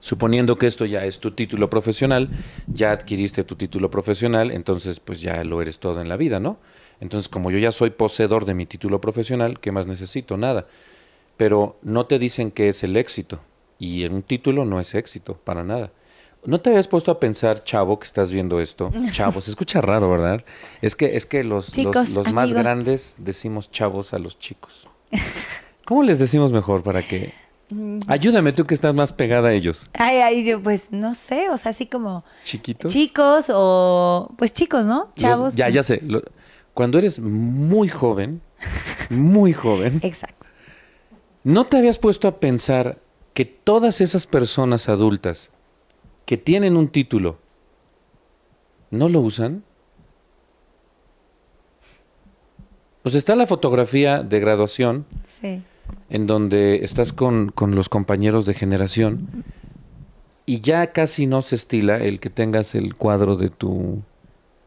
suponiendo 0.00 0.58
que 0.58 0.66
esto 0.66 0.84
ya 0.84 1.04
es 1.04 1.20
tu 1.20 1.30
título 1.30 1.70
profesional, 1.70 2.28
ya 2.66 2.90
adquiriste 2.90 3.44
tu 3.44 3.54
título 3.54 3.88
profesional, 3.88 4.50
entonces 4.50 4.98
pues 4.98 5.20
ya 5.20 5.44
lo 5.44 5.62
eres 5.62 5.78
todo 5.78 6.00
en 6.00 6.08
la 6.08 6.16
vida, 6.16 6.40
¿no? 6.40 6.58
Entonces, 6.98 7.28
como 7.28 7.52
yo 7.52 7.58
ya 7.58 7.70
soy 7.70 7.90
poseedor 7.90 8.46
de 8.46 8.54
mi 8.54 8.66
título 8.66 9.00
profesional, 9.00 9.60
¿qué 9.60 9.70
más 9.70 9.86
necesito? 9.86 10.36
Nada. 10.36 10.66
Pero 11.36 11.78
no 11.82 12.06
te 12.06 12.18
dicen 12.18 12.50
qué 12.50 12.68
es 12.68 12.82
el 12.82 12.96
éxito. 12.96 13.38
Y 13.78 14.02
en 14.02 14.14
un 14.14 14.22
título 14.22 14.64
no 14.64 14.80
es 14.80 14.92
éxito, 14.96 15.34
para 15.44 15.62
nada. 15.62 15.92
¿No 16.44 16.60
te 16.60 16.70
habías 16.70 16.88
puesto 16.88 17.12
a 17.12 17.20
pensar, 17.20 17.62
chavo, 17.62 17.96
que 18.00 18.06
estás 18.06 18.32
viendo 18.32 18.60
esto? 18.60 18.90
Chavo, 19.12 19.40
se 19.40 19.50
escucha 19.50 19.80
raro, 19.80 20.10
¿verdad? 20.10 20.44
Es 20.82 20.96
que, 20.96 21.14
es 21.14 21.26
que 21.26 21.44
los, 21.44 21.68
los- 21.68 21.94
Chicos, 21.94 22.10
los, 22.10 22.32
más 22.32 22.52
grandes 22.52 23.14
decimos 23.18 23.70
chavos 23.70 24.12
a 24.14 24.18
los 24.18 24.36
chicos. 24.36 24.88
¿Cómo 25.86 26.02
les 26.02 26.18
decimos 26.18 26.52
mejor 26.52 26.82
para 26.82 27.02
que... 27.02 27.32
Mm. 27.70 27.98
Ayúdame 28.08 28.52
tú 28.52 28.66
que 28.66 28.74
estás 28.74 28.94
más 28.94 29.12
pegada 29.12 29.48
a 29.48 29.52
ellos. 29.52 29.88
Ay, 29.94 30.18
ay, 30.18 30.44
yo 30.44 30.62
pues 30.62 30.92
no 30.92 31.14
sé, 31.14 31.48
o 31.48 31.56
sea, 31.56 31.70
así 31.70 31.86
como 31.86 32.24
¿Chiquitos? 32.44 32.92
chicos 32.92 33.50
o 33.52 34.32
pues 34.36 34.52
chicos, 34.52 34.86
¿no? 34.86 35.04
Los- 35.06 35.14
Chavos. 35.16 35.56
ya, 35.56 35.68
ya 35.70 35.82
sé. 35.82 36.00
Lo- 36.04 36.22
cuando 36.74 36.98
eres 36.98 37.20
muy 37.20 37.88
joven, 37.88 38.42
muy 39.10 39.52
joven, 39.54 40.00
Exacto. 40.02 40.46
¿No 41.42 41.64
te 41.66 41.76
habías 41.78 41.98
puesto 41.98 42.28
a 42.28 42.38
pensar 42.40 42.98
que 43.32 43.44
todas 43.44 44.00
esas 44.00 44.26
personas 44.26 44.88
adultas 44.88 45.50
que 46.26 46.36
tienen 46.36 46.76
un 46.76 46.88
título 46.88 47.38
no 48.90 49.08
lo 49.08 49.20
usan? 49.20 49.62
Pues 53.02 53.14
está 53.14 53.36
la 53.36 53.46
fotografía 53.46 54.22
de 54.22 54.40
graduación 54.40 55.06
Sí. 55.24 55.62
En 56.14 56.26
donde 56.28 56.84
estás 56.84 57.12
con, 57.12 57.50
con 57.50 57.74
los 57.74 57.88
compañeros 57.88 58.46
de 58.46 58.54
generación 58.54 59.44
y 60.46 60.60
ya 60.60 60.92
casi 60.92 61.26
no 61.26 61.42
se 61.42 61.56
estila 61.56 61.96
el 61.96 62.20
que 62.20 62.30
tengas 62.30 62.74
el 62.76 62.94
cuadro 62.94 63.36
de 63.36 63.50
tu... 63.50 64.00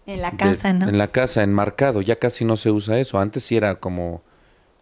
En 0.06 0.22
la 0.22 0.32
de- 0.32 0.38
casa, 0.38 0.74
¿no? 0.74 0.90
En 0.90 0.98
la 0.98 1.08
casa, 1.08 1.44
enmarcado. 1.44 2.02
Ya 2.02 2.16
casi 2.18 2.44
no 2.44 2.56
se 2.58 2.70
usa 2.72 3.00
eso. 3.00 3.18
Antes 3.20 3.44
sí 3.44 3.56
era 3.56 3.76
como, 3.76 4.22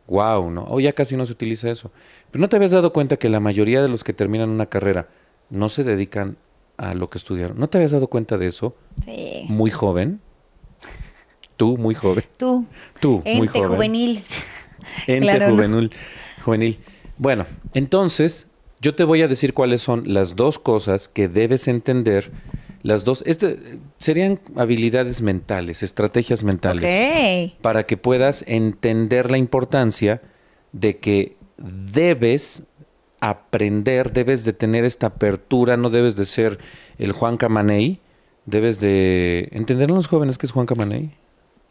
wow, 0.08 0.50
¿no? 0.50 0.66
O 0.70 0.80
ya 0.80 0.94
casi 0.94 1.16
no 1.18 1.26
se 1.26 1.34
utiliza 1.34 1.70
eso. 1.70 1.92
Pero 2.32 2.42
¿no 2.42 2.50
te 2.50 2.56
habías 2.56 2.72
dado 2.72 2.92
cuenta 2.94 3.18
que 3.18 3.30
la 3.30 3.40
mayoría 3.40 3.82
de 3.84 3.88
los 3.88 4.04
que 4.04 4.14
terminan 4.14 4.50
una 4.50 4.66
carrera 4.68 5.08
no 5.52 5.70
se 5.70 5.84
dedican 5.84 6.38
a 6.78 6.94
lo 6.96 7.10
que 7.12 7.18
estudiaron? 7.20 7.60
¿No 7.60 7.68
te 7.68 7.78
habías 7.78 7.92
dado 7.92 8.08
cuenta 8.08 8.38
de 8.40 8.48
eso? 8.48 8.76
Sí. 9.04 9.46
Muy 9.50 9.70
joven. 9.70 10.20
Tú, 11.58 11.78
muy 11.78 11.94
joven. 11.96 12.24
Tú. 12.38 12.66
Tú, 13.00 13.22
muy 13.26 13.48
Ente 13.48 13.60
joven. 13.60 13.70
juvenil. 13.76 14.24
Ente 15.08 15.38
Claro, 15.38 15.68
¿no? 15.68 15.90
Juvenil. 16.46 16.78
Bueno, 17.18 17.46
entonces 17.74 18.48
yo 18.82 18.96
te 18.96 19.04
voy 19.04 19.22
a 19.22 19.28
decir 19.28 19.54
cuáles 19.54 19.82
son 19.82 20.14
las 20.14 20.36
dos 20.36 20.60
cosas 20.60 21.08
que 21.08 21.28
debes 21.28 21.68
entender. 21.68 22.32
Las 22.84 23.04
dos, 23.04 23.24
este, 23.26 23.58
serían 23.98 24.40
habilidades 24.56 25.22
mentales, 25.22 25.82
estrategias 25.82 26.44
mentales, 26.44 27.58
para 27.62 27.86
que 27.86 27.98
puedas 27.98 28.44
entender 28.48 29.32
la 29.32 29.40
importancia 29.40 30.22
de 30.72 30.98
que 30.98 31.36
debes 31.58 32.64
aprender, 33.22 34.14
debes 34.14 34.46
de 34.46 34.54
tener 34.54 34.86
esta 34.86 35.08
apertura, 35.08 35.78
no 35.78 35.90
debes 35.90 36.16
de 36.16 36.26
ser 36.26 36.60
el 37.00 37.12
Juan 37.12 37.38
Camaney, 37.38 38.00
debes 38.46 38.80
de 38.82 39.50
entender 39.52 39.90
a 39.90 39.96
los 39.96 40.08
jóvenes 40.08 40.38
que 40.38 40.46
es 40.46 40.52
Juan 40.52 40.68
Camaney. 40.68 41.12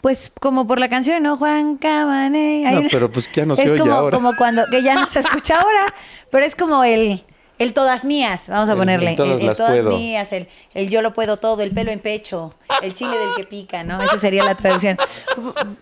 Pues 0.05 0.31
como 0.39 0.67
por 0.67 0.79
la 0.81 0.91
canción, 0.91 1.23
¿no? 1.23 1.39
Juan 1.39 1.79
Cabané. 1.79 2.71
No, 2.71 2.83
pero 2.91 3.11
pues 3.11 3.27
ya 3.33 3.47
no 3.47 3.57
se 3.57 3.63
es 3.65 3.71
oye 3.71 3.81
como, 3.81 3.95
ahora. 3.95 4.15
como 4.15 4.37
cuando, 4.37 4.67
que 4.71 4.83
ya 4.83 4.95
no 4.97 5.09
se 5.09 5.21
escucha 5.21 5.57
ahora, 5.63 5.95
pero 6.31 6.45
es 6.45 6.55
como 6.55 6.85
el, 6.85 7.25
el 7.59 7.73
todas 7.73 8.05
mías, 8.05 8.49
vamos 8.51 8.69
a 8.69 8.73
El- 8.73 8.79
ponerle. 8.79 9.11
el 9.13 9.17
todas 9.17 9.37
el, 9.37 9.41
el 9.41 9.47
las 9.47 9.57
todas 9.57 9.73
puedo. 9.81 9.97
mías, 9.97 10.31
el, 10.33 10.47
el 10.75 10.91
yo 10.91 11.01
lo 11.01 11.15
puedo 11.15 11.39
todo, 11.39 11.63
el 11.63 11.71
pelo 11.71 11.91
en 11.91 12.01
pecho, 12.01 12.53
el 12.83 12.93
chile 12.93 13.17
del 13.17 13.35
que 13.35 13.45
pica, 13.45 13.83
¿no? 13.83 14.03
Esa 14.03 14.19
sería 14.19 14.45
la 14.45 14.55
traducción. 14.55 14.99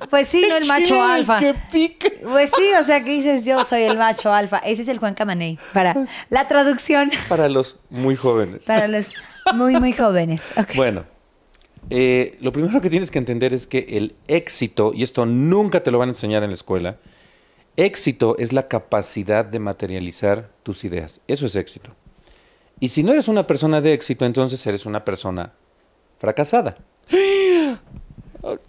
Pues 0.08 0.28
sí, 0.28 0.46
¿no? 0.48 0.56
El 0.56 0.66
macho 0.68 1.02
alfa. 1.02 1.40
Pues 2.22 2.52
sí, 2.56 2.68
o 2.78 2.84
sea 2.84 3.02
que 3.02 3.10
dices 3.10 3.44
yo 3.44 3.64
soy 3.64 3.82
el 3.82 3.98
macho 3.98 4.32
alfa. 4.32 4.58
Ese 4.58 4.82
es 4.82 4.88
el 4.88 4.98
Juan 4.98 5.14
Camaney. 5.14 5.58
Para 5.72 5.96
la 6.30 6.46
traducción 6.46 7.10
Para 7.28 7.48
los 7.48 7.80
muy 7.90 8.14
jóvenes. 8.14 8.66
para 8.66 8.86
los 8.86 9.14
muy, 9.54 9.80
muy 9.80 9.92
jóvenes. 9.92 10.42
Bueno, 10.76 11.02
eh, 11.90 12.38
lo 12.40 12.52
primero 12.52 12.80
que 12.80 12.90
tienes 12.90 13.10
que 13.10 13.18
entender 13.18 13.52
es 13.52 13.66
que 13.66 13.86
el 13.90 14.14
éxito, 14.28 14.92
y 14.94 15.02
esto 15.02 15.26
nunca 15.26 15.82
te 15.82 15.90
lo 15.90 15.98
van 15.98 16.08
a 16.08 16.12
enseñar 16.12 16.42
en 16.42 16.50
la 16.50 16.54
escuela, 16.54 16.96
éxito 17.76 18.36
es 18.38 18.52
la 18.52 18.68
capacidad 18.68 19.44
de 19.44 19.58
materializar 19.58 20.50
tus 20.62 20.84
ideas. 20.84 21.20
Eso 21.26 21.46
es 21.46 21.56
éxito. 21.56 21.90
Y 22.80 22.88
si 22.88 23.02
no 23.02 23.12
eres 23.12 23.28
una 23.28 23.46
persona 23.46 23.80
de 23.80 23.92
éxito, 23.92 24.24
entonces 24.24 24.64
eres 24.66 24.86
una 24.86 25.04
persona 25.04 25.52
fracasada. 26.18 26.76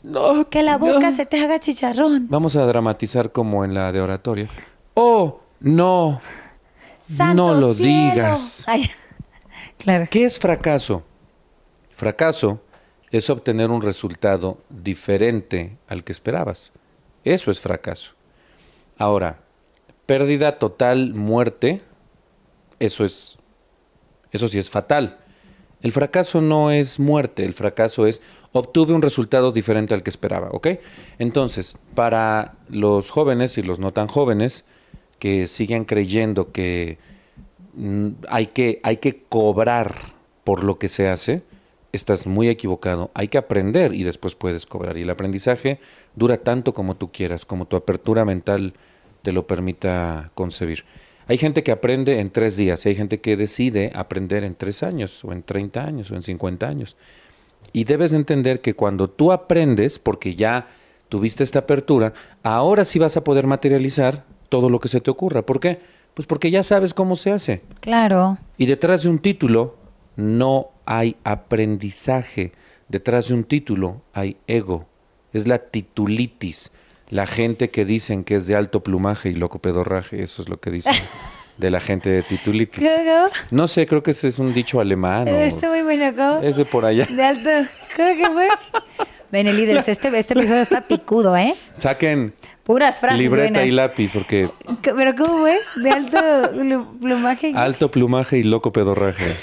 No, 0.04 0.46
Que 0.50 0.64
la 0.64 0.78
boca 0.78 1.00
no. 1.00 1.12
se 1.12 1.26
te 1.26 1.40
haga 1.40 1.60
chicharrón. 1.60 2.28
Vamos 2.30 2.56
a 2.56 2.66
dramatizar 2.66 3.32
como 3.32 3.66
en 3.66 3.74
la 3.74 3.92
de 3.92 4.02
oratoria. 4.02 4.48
Oh, 4.94 5.42
no. 5.60 6.22
Santo 7.02 7.54
no 7.54 7.60
lo 7.60 7.74
cielo. 7.74 8.12
digas. 8.14 8.64
Ay, 8.68 8.90
claro. 9.78 10.08
¿Qué 10.10 10.26
es 10.26 10.40
fracaso? 10.40 11.04
Fracaso 11.92 12.62
es 13.14 13.30
obtener 13.30 13.70
un 13.72 13.82
resultado 13.82 14.58
diferente 14.70 15.78
al 15.88 16.04
que 16.04 16.12
esperabas. 16.12 16.74
Eso 17.24 17.52
es 17.52 17.60
fracaso. 17.60 18.12
Ahora, 18.98 19.40
pérdida 20.06 20.60
total, 20.60 21.14
muerte, 21.14 21.82
eso 22.80 23.06
es 23.06 23.38
eso 24.34 24.48
sí 24.48 24.60
es 24.60 24.70
fatal. 24.70 25.20
El 25.82 25.92
fracaso 25.92 26.42
no 26.42 26.72
es 26.72 27.00
muerte, 27.00 27.46
el 27.46 27.54
fracaso 27.54 28.08
es 28.08 28.22
obtuve 28.52 28.94
un 28.94 29.02
resultado 29.02 29.52
diferente 29.52 29.94
al 29.94 30.02
que 30.02 30.10
esperaba, 30.10 30.50
¿ok? 30.52 30.68
Entonces, 31.20 31.78
para 31.94 32.56
los 32.68 33.12
jóvenes 33.12 33.58
y 33.58 33.62
los 33.62 33.80
no 33.80 33.94
tan 33.94 34.08
jóvenes 34.08 34.66
que 35.20 35.46
siguen 35.48 35.86
creyendo 35.86 36.52
que 36.52 36.98
mm, 37.76 38.08
hay 38.30 38.48
que, 38.48 38.80
hay 38.84 38.98
que 38.98 39.24
cobrar 39.24 39.94
por 40.44 40.64
lo 40.64 40.80
que 40.80 40.90
se 40.90 41.10
hace, 41.10 41.44
estás 41.94 42.28
muy 42.28 42.50
equivocado. 42.50 43.12
Hay 43.14 43.30
que 43.30 43.38
aprender 43.38 43.94
y 43.94 44.04
después 44.04 44.36
puedes 44.36 44.66
cobrar. 44.66 44.98
Y 44.98 45.04
el 45.04 45.10
aprendizaje 45.10 45.80
dura 46.16 46.38
tanto 46.38 46.74
como 46.74 46.96
tú 46.96 47.12
quieras, 47.12 47.46
como 47.46 47.66
tu 47.66 47.78
apertura 47.78 48.26
mental 48.26 48.74
te 49.22 49.32
lo 49.32 49.48
permita 49.48 50.32
concebir. 50.36 50.84
Hay 51.28 51.38
gente 51.38 51.64
que 51.64 51.72
aprende 51.72 52.20
en 52.20 52.32
tres 52.32 52.58
días 52.58 52.86
y 52.86 52.90
hay 52.90 52.96
gente 52.96 53.22
que 53.22 53.38
decide 53.38 53.92
aprender 53.96 54.44
en 54.44 54.56
tres 54.56 54.84
años 54.84 55.24
o 55.24 55.32
en 55.32 55.44
30 55.44 55.86
años 55.86 56.12
o 56.12 56.16
en 56.16 56.22
50 56.22 56.68
años. 56.68 56.98
Y 57.72 57.86
debes 57.86 58.12
de 58.12 58.18
entender 58.18 58.60
que 58.60 58.74
cuando 58.74 59.10
tú 59.10 59.32
aprendes, 59.32 60.00
porque 60.00 60.36
ya 60.36 60.68
tuviste 61.08 61.44
esta 61.44 61.60
apertura, 61.60 62.12
ahora 62.42 62.84
sí 62.84 63.00
vas 63.00 63.16
a 63.16 63.24
poder 63.24 63.48
materializar 63.48 64.26
todo 64.50 64.70
lo 64.70 64.80
que 64.80 64.90
se 64.90 65.00
te 65.00 65.10
ocurra. 65.10 65.46
¿Por 65.46 65.62
qué? 65.62 65.80
Pues 66.14 66.26
porque 66.26 66.52
ya 66.52 66.62
sabes 66.62 66.94
cómo 66.94 67.16
se 67.16 67.32
hace. 67.32 67.62
Claro. 67.80 68.38
Y 68.58 68.66
detrás 68.66 69.04
de 69.04 69.10
un 69.10 69.20
título 69.20 69.78
no 70.18 70.73
hay 70.86 71.16
aprendizaje. 71.24 72.52
Detrás 72.90 73.28
de 73.30 73.34
un 73.36 73.44
título 73.44 74.02
hay 74.14 74.38
ego. 74.48 74.88
Es 75.34 75.48
la 75.48 75.58
titulitis. 75.60 76.72
La 77.10 77.28
gente 77.28 77.70
que 77.70 77.86
dicen 77.86 78.24
que 78.24 78.36
es 78.36 78.48
de 78.48 78.56
alto 78.56 78.82
plumaje 78.84 79.30
y 79.30 79.34
loco 79.34 79.60
pedorraje, 79.60 80.24
eso 80.24 80.42
es 80.42 80.50
lo 80.50 80.60
que 80.60 80.72
dicen 80.72 80.94
de 81.58 81.70
la 81.70 81.80
gente 81.80 82.10
de 82.10 82.24
titulitis. 82.24 82.84
¿Cómo? 82.84 83.28
No 83.52 83.68
sé, 83.68 83.86
creo 83.86 84.02
que 84.04 84.12
ese 84.12 84.28
es 84.28 84.40
un 84.40 84.54
dicho 84.54 84.80
alemán. 84.80 85.28
Está 85.28 85.70
muy 85.70 85.82
bueno, 85.84 86.14
¿cómo? 86.16 86.40
es 86.48 86.56
de 86.56 86.66
por 86.66 86.86
allá. 86.86 87.06
De 87.06 87.24
alto. 87.24 87.50
¿Cómo 87.96 88.16
que 88.16 88.30
fue? 88.32 88.48
Ven, 89.32 89.46
líderes, 89.56 89.88
este, 89.90 90.16
este 90.18 90.34
episodio 90.36 90.62
está 90.62 90.82
picudo, 90.82 91.36
¿eh? 91.36 91.56
Saquen 91.80 92.34
Puras 92.64 93.00
frases 93.00 93.20
libreta 93.20 93.50
buenas. 93.50 93.66
y 93.68 93.72
lápiz 93.72 94.12
porque 94.14 94.50
¿Qué- 94.82 94.94
¿Pero 94.94 95.16
cómo 95.16 95.40
fue? 95.40 95.58
De 95.78 95.90
alto 95.90 96.18
plu- 96.18 97.00
plumaje. 97.00 97.52
alto 97.56 97.92
plumaje 97.92 98.38
y 98.38 98.44
loco 98.44 98.72
pedorraje. 98.72 99.34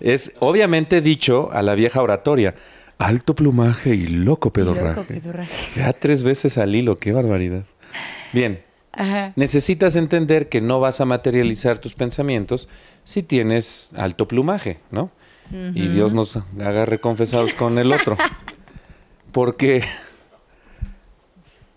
Es 0.00 0.32
obviamente 0.40 1.00
dicho 1.00 1.50
a 1.52 1.62
la 1.62 1.74
vieja 1.74 2.02
oratoria. 2.02 2.54
Alto 2.98 3.34
plumaje 3.34 3.94
y 3.94 4.06
loco 4.06 4.52
pedorraje. 4.52 5.02
pedorraje. 5.02 5.52
Ya 5.76 5.92
tres 5.92 6.22
veces 6.22 6.58
al 6.58 6.74
hilo, 6.76 6.96
qué 6.96 7.12
barbaridad. 7.12 7.64
Bien, 8.32 8.62
Ajá. 8.92 9.32
necesitas 9.36 9.96
entender 9.96 10.48
que 10.48 10.60
no 10.60 10.78
vas 10.80 11.00
a 11.00 11.04
materializar 11.04 11.78
tus 11.78 11.94
pensamientos 11.94 12.68
si 13.02 13.22
tienes 13.22 13.90
alto 13.96 14.28
plumaje, 14.28 14.78
¿no? 14.90 15.10
Y 15.50 15.88
Dios 15.88 16.14
nos 16.14 16.38
agarre 16.60 16.98
confesados 17.00 17.54
con 17.54 17.78
el 17.78 17.92
otro. 17.92 18.16
Porque, 19.30 19.82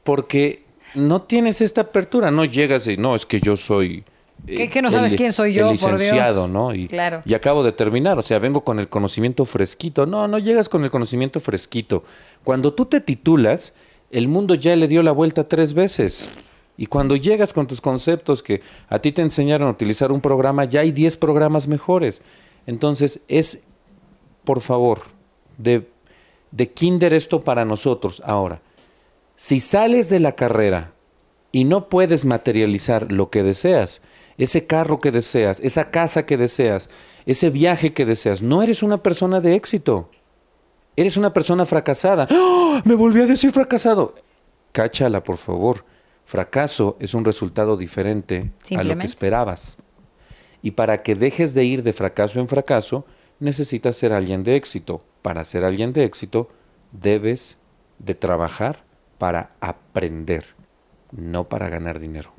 porque 0.03 0.63
no 0.95 1.23
tienes 1.23 1.59
esta 1.61 1.81
apertura, 1.81 2.31
no 2.31 2.45
llegas 2.45 2.87
y 2.87 2.97
no, 2.97 3.15
es 3.15 3.25
que 3.25 3.39
yo 3.41 3.55
soy... 3.55 4.05
eh, 4.45 4.55
¿Qué- 4.57 4.69
que 4.69 4.81
no 4.81 4.91
sabes 4.91 5.13
el- 5.13 5.17
quién 5.17 5.33
soy 5.33 5.53
yo, 5.53 5.71
el 5.71 5.79
por 5.79 5.97
Dios? 5.97 6.49
¿no? 6.49 6.73
Y, 6.75 6.87
Claro. 6.87 7.21
y 7.25 7.33
acabo 7.33 7.63
de 7.63 7.71
terminar, 7.71 8.17
o 8.19 8.21
sea, 8.21 8.39
vengo 8.39 8.63
con 8.63 8.79
el 8.79 8.87
conocimiento 8.89 9.45
fresquito. 9.45 10.05
No, 10.05 10.27
no 10.27 10.37
llegas 10.39 10.69
con 10.69 10.83
el 10.83 10.91
conocimiento 10.91 11.39
fresquito. 11.39 12.03
Cuando 12.43 12.73
tú 12.73 12.85
te 12.85 13.01
titulas, 13.01 13.73
el 14.11 14.27
mundo 14.27 14.55
ya 14.55 14.75
le 14.75 14.87
dio 14.87 15.01
la 15.03 15.11
vuelta 15.11 15.47
tres 15.47 15.73
veces. 15.73 16.29
Y 16.77 16.85
cuando 16.85 17.15
llegas 17.15 17.53
con 17.53 17.65
tus 17.65 17.81
conceptos 17.81 18.43
que 18.43 18.61
a 18.87 18.99
ti 18.99 19.11
te 19.11 19.21
enseñaron 19.23 19.67
a 19.67 19.71
utilizar 19.71 20.11
un 20.11 20.21
programa, 20.21 20.63
ya 20.65 20.81
hay 20.81 20.91
10 20.91 21.17
programas 21.17 21.67
mejores. 21.67 22.21
Entonces, 22.67 23.19
es, 23.27 23.59
por 24.43 24.61
favor, 24.61 25.01
de, 25.57 25.89
de 26.51 26.69
kinder 26.71 27.13
esto 27.15 27.39
para 27.41 27.65
nosotros. 27.65 28.21
Ahora, 28.23 28.61
si 29.35 29.59
sales 29.59 30.09
de 30.09 30.19
la 30.19 30.33
carrera 30.33 30.93
y 31.51 31.63
no 31.63 31.89
puedes 31.89 32.25
materializar 32.25 33.11
lo 33.11 33.29
que 33.31 33.41
deseas, 33.43 34.01
ese 34.37 34.65
carro 34.65 34.99
que 34.99 35.11
deseas, 35.11 35.59
esa 35.61 35.89
casa 35.89 36.25
que 36.25 36.37
deseas, 36.37 36.89
ese 37.25 37.49
viaje 37.49 37.93
que 37.93 38.05
deseas, 38.05 38.41
no 38.41 38.61
eres 38.61 38.83
una 38.83 39.01
persona 39.01 39.39
de 39.39 39.55
éxito. 39.55 40.09
Eres 40.95 41.17
una 41.17 41.33
persona 41.33 41.65
fracasada. 41.65 42.27
¡Ah! 42.29 42.81
Me 42.85 42.95
volví 42.95 43.21
a 43.21 43.27
decir 43.27 43.51
fracasado. 43.51 44.15
Cáchala, 44.71 45.23
por 45.23 45.37
favor. 45.37 45.85
Fracaso 46.25 46.97
es 46.99 47.13
un 47.13 47.23
resultado 47.23 47.77
diferente 47.77 48.51
a 48.75 48.83
lo 48.83 48.97
que 48.97 49.05
esperabas. 49.05 49.77
Y 50.61 50.71
para 50.71 51.03
que 51.03 51.15
dejes 51.15 51.53
de 51.53 51.63
ir 51.63 51.83
de 51.83 51.93
fracaso 51.93 52.39
en 52.39 52.47
fracaso, 52.47 53.05
necesitas 53.39 53.95
ser 53.95 54.11
alguien 54.11 54.43
de 54.43 54.55
éxito. 54.55 55.03
Para 55.21 55.43
ser 55.43 55.63
alguien 55.63 55.93
de 55.93 56.03
éxito, 56.03 56.49
debes 56.91 57.57
de 57.99 58.15
trabajar 58.15 58.83
para 59.17 59.51
aprender, 59.61 60.45
no 61.11 61.47
para 61.47 61.69
ganar 61.69 61.99
dinero. 61.99 62.33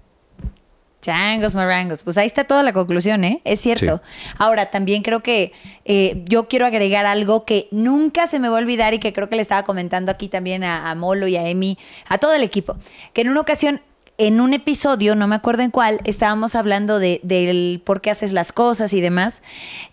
Changos, 1.01 1.55
marangos. 1.55 2.03
Pues 2.03 2.19
ahí 2.19 2.27
está 2.27 2.45
toda 2.45 2.63
la 2.63 2.73
conclusión, 2.73 3.23
¿eh? 3.25 3.41
Es 3.45 3.61
cierto. 3.61 4.03
Ahora, 4.37 4.71
también 4.71 5.03
creo 5.03 5.21
que 5.21 5.53
eh, 5.85 6.23
yo 6.25 6.49
quiero 6.49 6.67
agregar 6.67 7.07
algo 7.07 7.45
que 7.45 7.69
nunca 7.71 8.27
se 8.27 8.41
me 8.41 8.49
va 8.49 8.57
a 8.57 8.61
olvidar 8.61 8.95
y 8.95 8.99
que 8.99 9.13
creo 9.13 9.29
que 9.29 9.37
le 9.37 9.43
estaba 9.43 9.63
comentando 9.63 10.11
aquí 10.11 10.29
también 10.29 10.65
a, 10.65 10.91
a 10.91 10.95
Molo 10.97 11.29
y 11.29 11.37
a 11.37 11.47
Emi, 11.49 11.79
a 12.09 12.19
todo 12.19 12.35
el 12.35 12.43
equipo, 12.43 12.77
que 13.13 13.21
en 13.21 13.29
una 13.29 13.41
ocasión, 13.41 13.81
en 14.19 14.41
un 14.41 14.53
episodio, 14.53 15.15
no 15.15 15.29
me 15.29 15.37
acuerdo 15.37 15.63
en 15.63 15.71
cuál, 15.71 16.01
estábamos 16.03 16.57
hablando 16.57 16.99
de, 16.99 17.21
del 17.23 17.81
por 17.85 18.01
qué 18.01 18.11
haces 18.11 18.33
las 18.33 18.51
cosas 18.51 18.93
y 18.93 19.01
demás. 19.01 19.43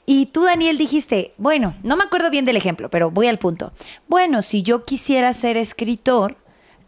Y 0.07 0.25
tú, 0.27 0.45
Daniel, 0.45 0.79
dijiste, 0.79 1.35
bueno, 1.37 1.75
no 1.83 1.95
me 1.95 2.03
acuerdo 2.03 2.31
bien 2.31 2.45
del 2.45 2.57
ejemplo, 2.57 2.89
pero 2.89 3.11
voy 3.11 3.27
al 3.27 3.37
punto. 3.37 3.71
Bueno, 4.07 4.41
si 4.41 4.63
yo 4.63 4.83
quisiera 4.83 5.31
ser 5.33 5.57
escritor, 5.57 6.37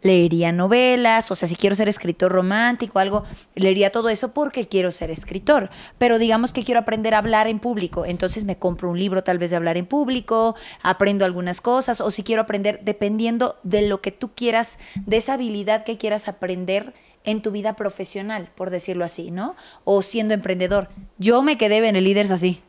leería 0.02 0.52
novelas, 0.52 1.30
o 1.30 1.34
sea, 1.34 1.48
si 1.48 1.56
quiero 1.56 1.74
ser 1.76 1.88
escritor 1.88 2.32
romántico, 2.32 2.98
algo, 2.98 3.24
leería 3.54 3.90
todo 3.90 4.08
eso 4.08 4.32
porque 4.32 4.66
quiero 4.66 4.92
ser 4.92 5.10
escritor. 5.10 5.70
Pero 5.98 6.18
digamos 6.18 6.52
que 6.52 6.64
quiero 6.64 6.80
aprender 6.80 7.14
a 7.14 7.18
hablar 7.18 7.48
en 7.48 7.58
público, 7.58 8.04
entonces 8.04 8.44
me 8.44 8.58
compro 8.58 8.90
un 8.90 8.98
libro 8.98 9.24
tal 9.24 9.38
vez 9.38 9.50
de 9.50 9.56
hablar 9.56 9.76
en 9.76 9.86
público, 9.86 10.54
aprendo 10.82 11.24
algunas 11.24 11.60
cosas, 11.60 12.00
o 12.00 12.10
si 12.10 12.22
quiero 12.22 12.42
aprender, 12.42 12.80
dependiendo 12.82 13.56
de 13.62 13.82
lo 13.82 14.00
que 14.00 14.12
tú 14.12 14.30
quieras, 14.34 14.78
de 15.06 15.16
esa 15.16 15.34
habilidad 15.34 15.84
que 15.84 15.98
quieras 15.98 16.28
aprender 16.28 16.94
en 17.24 17.42
tu 17.42 17.50
vida 17.50 17.74
profesional, 17.76 18.50
por 18.54 18.70
decirlo 18.70 19.04
así, 19.04 19.30
¿no? 19.30 19.54
O 19.84 20.02
siendo 20.02 20.34
emprendedor. 20.34 20.88
Yo 21.18 21.42
me 21.42 21.58
quedé 21.58 21.86
en 21.86 21.96
el 21.96 22.04
líderes 22.04 22.30
así 22.30 22.62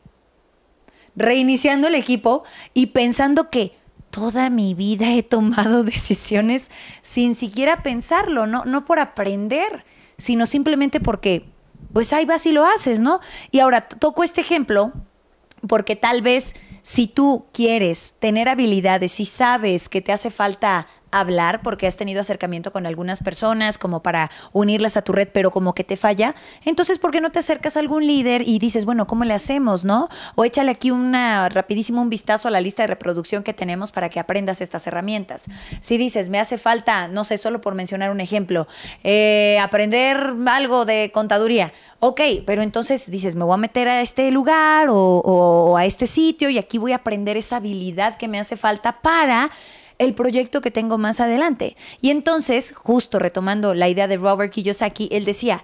reiniciando 1.16 1.88
el 1.88 1.96
equipo 1.96 2.44
y 2.74 2.88
pensando 2.88 3.50
que 3.50 3.79
toda 4.10 4.50
mi 4.50 4.74
vida 4.74 5.14
he 5.14 5.24
tomado 5.24 5.84
decisiones 5.86 6.70
sin 7.02 7.36
siquiera 7.36 7.84
pensarlo, 7.84 8.48
no, 8.48 8.66
no 8.66 8.86
por 8.86 9.00
aprender, 9.00 9.86
sino 10.18 10.46
simplemente 10.46 11.00
porque, 11.00 11.46
pues 11.94 12.14
ahí 12.14 12.26
vas 12.26 12.46
y 12.46 12.52
lo 12.52 12.66
haces, 12.66 13.00
¿no? 13.00 13.20
Y 13.52 13.60
ahora 13.60 13.88
toco 13.88 14.24
este 14.24 14.42
ejemplo 14.42 14.92
porque 15.68 15.96
tal 15.96 16.22
vez 16.22 16.56
si 16.82 17.08
tú 17.08 17.46
quieres 17.52 18.16
tener 18.20 18.50
habilidades 18.50 19.20
y 19.20 19.26
sabes 19.26 19.90
que 19.90 20.02
te 20.02 20.12
hace 20.12 20.30
falta 20.30 20.88
hablar 21.12 21.62
porque 21.62 21.88
has 21.88 21.98
tenido 21.98 22.22
acercamiento 22.22 22.72
con 22.72 22.86
algunas 22.86 23.22
personas 23.22 23.78
como 23.78 24.02
para 24.02 24.30
unirlas 24.52 24.98
a 24.98 25.02
tu 25.02 25.12
red, 25.12 25.30
pero 25.34 25.52
como 25.52 25.74
que 25.74 25.84
te 25.84 25.98
falla, 25.98 26.36
entonces 26.66 27.00
¿por 27.00 27.12
qué 27.12 27.22
no 27.22 27.32
te 27.32 27.40
acercas 27.40 27.78
a 27.78 27.80
algún 27.80 28.06
líder 28.06 28.44
y 28.48 28.60
dices, 28.60 28.86
bueno, 28.86 29.08
¿cómo 29.08 29.26
le 29.26 29.34
hacemos, 29.34 29.86
no? 29.86 30.10
O 30.36 30.46
échale 30.46 30.72
aquí 30.72 30.92
una 30.92 31.50
rapidísimo 31.50 32.02
un 32.02 32.10
vistazo 32.10 32.48
a 32.48 32.52
la 32.52 32.62
lista 32.62 32.84
de 32.84 32.88
reproducción 32.88 33.44
que 33.44 33.54
tenemos 33.54 33.92
para 33.92 34.10
que 34.10 34.20
aprendas 34.20 34.62
estas 34.62 34.86
herramientas. 34.88 35.46
Si 35.80 35.98
dices, 35.98 36.30
me 36.30 36.40
hace 36.40 36.58
falta, 36.58 37.08
no 37.08 37.24
sé, 37.24 37.38
solo 37.38 37.62
por 37.62 37.76
mencionar 37.76 38.12
un 38.12 38.22
ejemplo, 38.22 38.68
eh, 39.04 39.58
aprender 39.62 40.34
algo 40.48 40.86
de 40.86 41.12
contaduría. 41.14 41.74
Ok, 42.02 42.22
pero 42.46 42.62
entonces 42.62 43.12
dices, 43.12 43.36
me 43.36 43.44
voy 43.44 43.56
a 43.56 43.58
meter 43.58 43.90
a 43.90 44.02
este 44.02 44.32
lugar 44.32 44.88
o, 44.90 45.76
a 45.78 45.86
este 45.86 46.08
sitio 46.08 46.50
y 46.50 46.58
aquí 46.58 46.78
voy 46.78 46.94
a 46.94 46.98
aprender 46.98 47.36
esa 47.36 47.58
habilidad 47.58 48.16
que 48.16 48.30
me 48.30 48.40
hace 48.40 48.56
falta 48.56 49.02
para 49.02 49.52
el 50.00 50.16
proyecto 50.16 50.62
que 50.62 50.72
tengo 50.72 50.98
más 50.98 51.20
adelante. 51.20 51.78
Y 52.02 52.10
entonces, 52.10 52.74
justo 52.76 53.20
retomando 53.20 53.76
la 53.76 53.90
idea 53.90 54.08
de 54.08 54.18
Robert 54.18 54.52
Kiyosaki, 54.52 55.10
él 55.12 55.26
decía, 55.26 55.64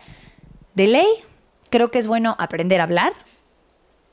de 0.75 0.87
ley, 0.87 1.07
creo 1.71 1.89
que 1.89 1.99
es 1.99 2.05
bueno 2.05 2.35
aprender 2.37 2.81
a 2.81 2.83
hablar, 2.83 3.13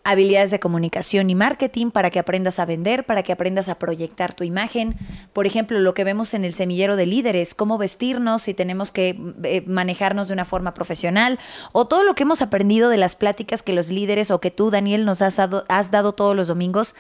habilidades 0.05 0.51
de 0.51 0.61
comunicación 0.61 1.31
y 1.31 1.35
marketing 1.35 1.91
para 1.91 2.11
que 2.11 2.19
aprendas 2.19 2.59
a 2.59 2.65
vender, 2.65 3.05
para 3.05 3.23
que 3.23 3.33
aprendas 3.33 3.69
a 3.69 3.79
proyectar 3.79 4.35
tu 4.35 4.45
imagen. 4.45 4.97
Por 5.33 5.47
ejemplo, 5.47 5.79
lo 5.79 5.95
que 5.95 6.05
vemos 6.05 6.35
en 6.35 6.45
el 6.45 6.55
semillero 6.55 6.97
de 6.97 7.07
líderes, 7.07 7.55
cómo 7.55 7.79
vestirnos 7.79 8.43
si 8.43 8.55
tenemos 8.55 8.91
que 8.91 9.17
eh, 9.45 9.63
manejarnos 9.67 10.29
de 10.29 10.35
una 10.35 10.45
forma 10.45 10.75
profesional, 10.75 11.39
o 11.73 11.87
todo 11.87 12.03
lo 12.05 12.15
que 12.15 12.25
hemos 12.25 12.43
aprendido 12.43 12.89
de 12.89 12.97
las 12.97 13.15
pláticas 13.15 13.63
que 13.63 13.73
los 13.73 13.91
líderes 13.91 14.31
o 14.31 14.41
que 14.41 14.51
tú, 14.51 14.71
Daniel, 14.71 15.05
nos 15.05 15.23
has 15.23 15.37
dado, 15.37 15.65
has 15.69 15.91
dado 15.91 16.13
todos 16.13 16.37
los 16.37 16.49
domingos. 16.49 16.95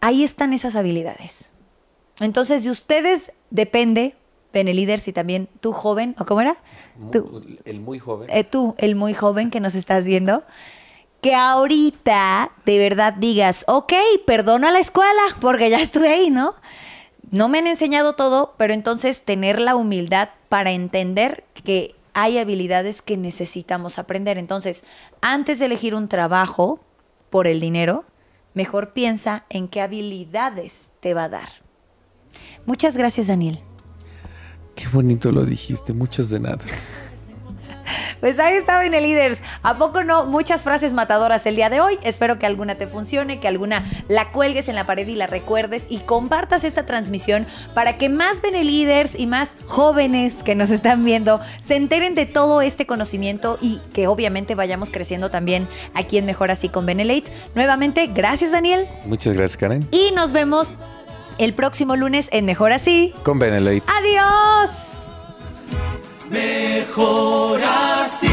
Ahí 0.00 0.22
están 0.22 0.52
esas 0.52 0.76
habilidades. 0.76 1.52
Entonces, 2.20 2.64
de 2.64 2.70
ustedes 2.70 3.32
depende, 3.50 4.14
Benelíderes, 4.52 5.06
y 5.08 5.12
también 5.12 5.48
tú 5.60 5.72
joven, 5.72 6.16
¿o 6.18 6.24
cómo 6.24 6.40
era? 6.40 6.56
Tú, 7.12 7.42
El 7.64 7.80
muy 7.80 7.98
joven. 7.98 8.28
eh, 8.30 8.44
tú, 8.44 8.74
el 8.78 8.96
muy 8.96 9.14
joven 9.14 9.50
que 9.50 9.60
nos 9.60 9.74
estás 9.74 10.06
viendo, 10.06 10.42
que 11.20 11.34
ahorita 11.34 12.52
de 12.64 12.78
verdad 12.78 13.12
digas, 13.12 13.64
ok, 13.68 13.92
perdona 14.26 14.70
la 14.70 14.78
escuela, 14.78 15.22
porque 15.40 15.70
ya 15.70 15.80
estuve 15.80 16.08
ahí, 16.08 16.30
¿no? 16.30 16.54
No 17.30 17.48
me 17.48 17.58
han 17.58 17.66
enseñado 17.66 18.14
todo, 18.14 18.54
pero 18.56 18.72
entonces 18.72 19.22
tener 19.22 19.60
la 19.60 19.76
humildad 19.76 20.30
para 20.48 20.70
entender 20.70 21.44
que 21.64 21.94
hay 22.14 22.38
habilidades 22.38 23.02
que 23.02 23.16
necesitamos 23.16 23.98
aprender. 23.98 24.38
Entonces, 24.38 24.82
antes 25.20 25.58
de 25.58 25.66
elegir 25.66 25.94
un 25.94 26.08
trabajo 26.08 26.80
por 27.30 27.46
el 27.46 27.60
dinero, 27.60 28.04
mejor 28.54 28.92
piensa 28.92 29.44
en 29.50 29.68
qué 29.68 29.82
habilidades 29.82 30.92
te 31.00 31.14
va 31.14 31.24
a 31.24 31.28
dar. 31.28 31.67
Muchas 32.68 32.98
gracias, 32.98 33.28
Daniel. 33.28 33.60
Qué 34.74 34.88
bonito 34.92 35.32
lo 35.32 35.46
dijiste, 35.46 35.94
muchas 35.94 36.28
de 36.28 36.38
nada. 36.38 36.58
Pues 38.20 38.38
ahí 38.40 38.56
está 38.56 38.80
Bene 38.80 39.00
Leaders. 39.00 39.40
¿A 39.62 39.78
poco 39.78 40.02
no? 40.02 40.24
Muchas 40.24 40.64
frases 40.64 40.92
matadoras 40.92 41.46
el 41.46 41.54
día 41.54 41.70
de 41.70 41.80
hoy. 41.80 41.98
Espero 42.02 42.38
que 42.38 42.46
alguna 42.46 42.74
te 42.74 42.88
funcione, 42.88 43.38
que 43.38 43.46
alguna 43.46 43.84
la 44.08 44.32
cuelgues 44.32 44.68
en 44.68 44.74
la 44.74 44.84
pared 44.84 45.06
y 45.06 45.14
la 45.14 45.28
recuerdes 45.28 45.86
y 45.88 46.00
compartas 46.00 46.64
esta 46.64 46.84
transmisión 46.84 47.46
para 47.74 47.96
que 47.96 48.08
más 48.08 48.42
Bene 48.42 48.64
Leaders 48.64 49.18
y 49.18 49.28
más 49.28 49.56
jóvenes 49.66 50.42
que 50.42 50.56
nos 50.56 50.70
están 50.70 51.04
viendo 51.04 51.40
se 51.60 51.76
enteren 51.76 52.16
de 52.16 52.26
todo 52.26 52.60
este 52.60 52.86
conocimiento 52.86 53.56
y 53.62 53.78
que 53.94 54.08
obviamente 54.08 54.56
vayamos 54.56 54.90
creciendo 54.90 55.30
también 55.30 55.68
aquí 55.94 56.18
en 56.18 56.26
Mejor 56.26 56.50
Así 56.50 56.68
con 56.68 56.86
Benelate. 56.86 57.32
Nuevamente, 57.54 58.08
gracias 58.08 58.50
Daniel 58.50 58.88
Muchas 59.06 59.32
gracias, 59.32 59.56
Karen. 59.56 59.88
y 59.92 60.10
nos 60.10 60.32
vemos 60.32 60.76
el 61.38 61.54
próximo 61.54 61.96
lunes 61.96 62.28
en 62.32 62.44
Mejor 62.44 62.72
Así. 62.72 63.14
Con 63.22 63.38
Benelate. 63.38 63.82
¡Adiós! 63.86 64.88
Mejor 66.30 67.60
así, 67.64 68.28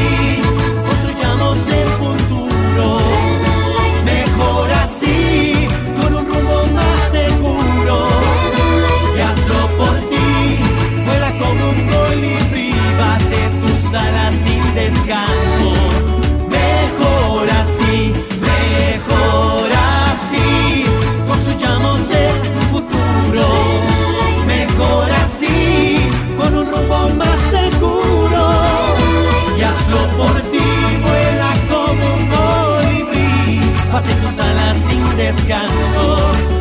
las 34.36 34.46
alas 34.46 34.76
sin 34.76 35.16
descanso. 35.16 36.55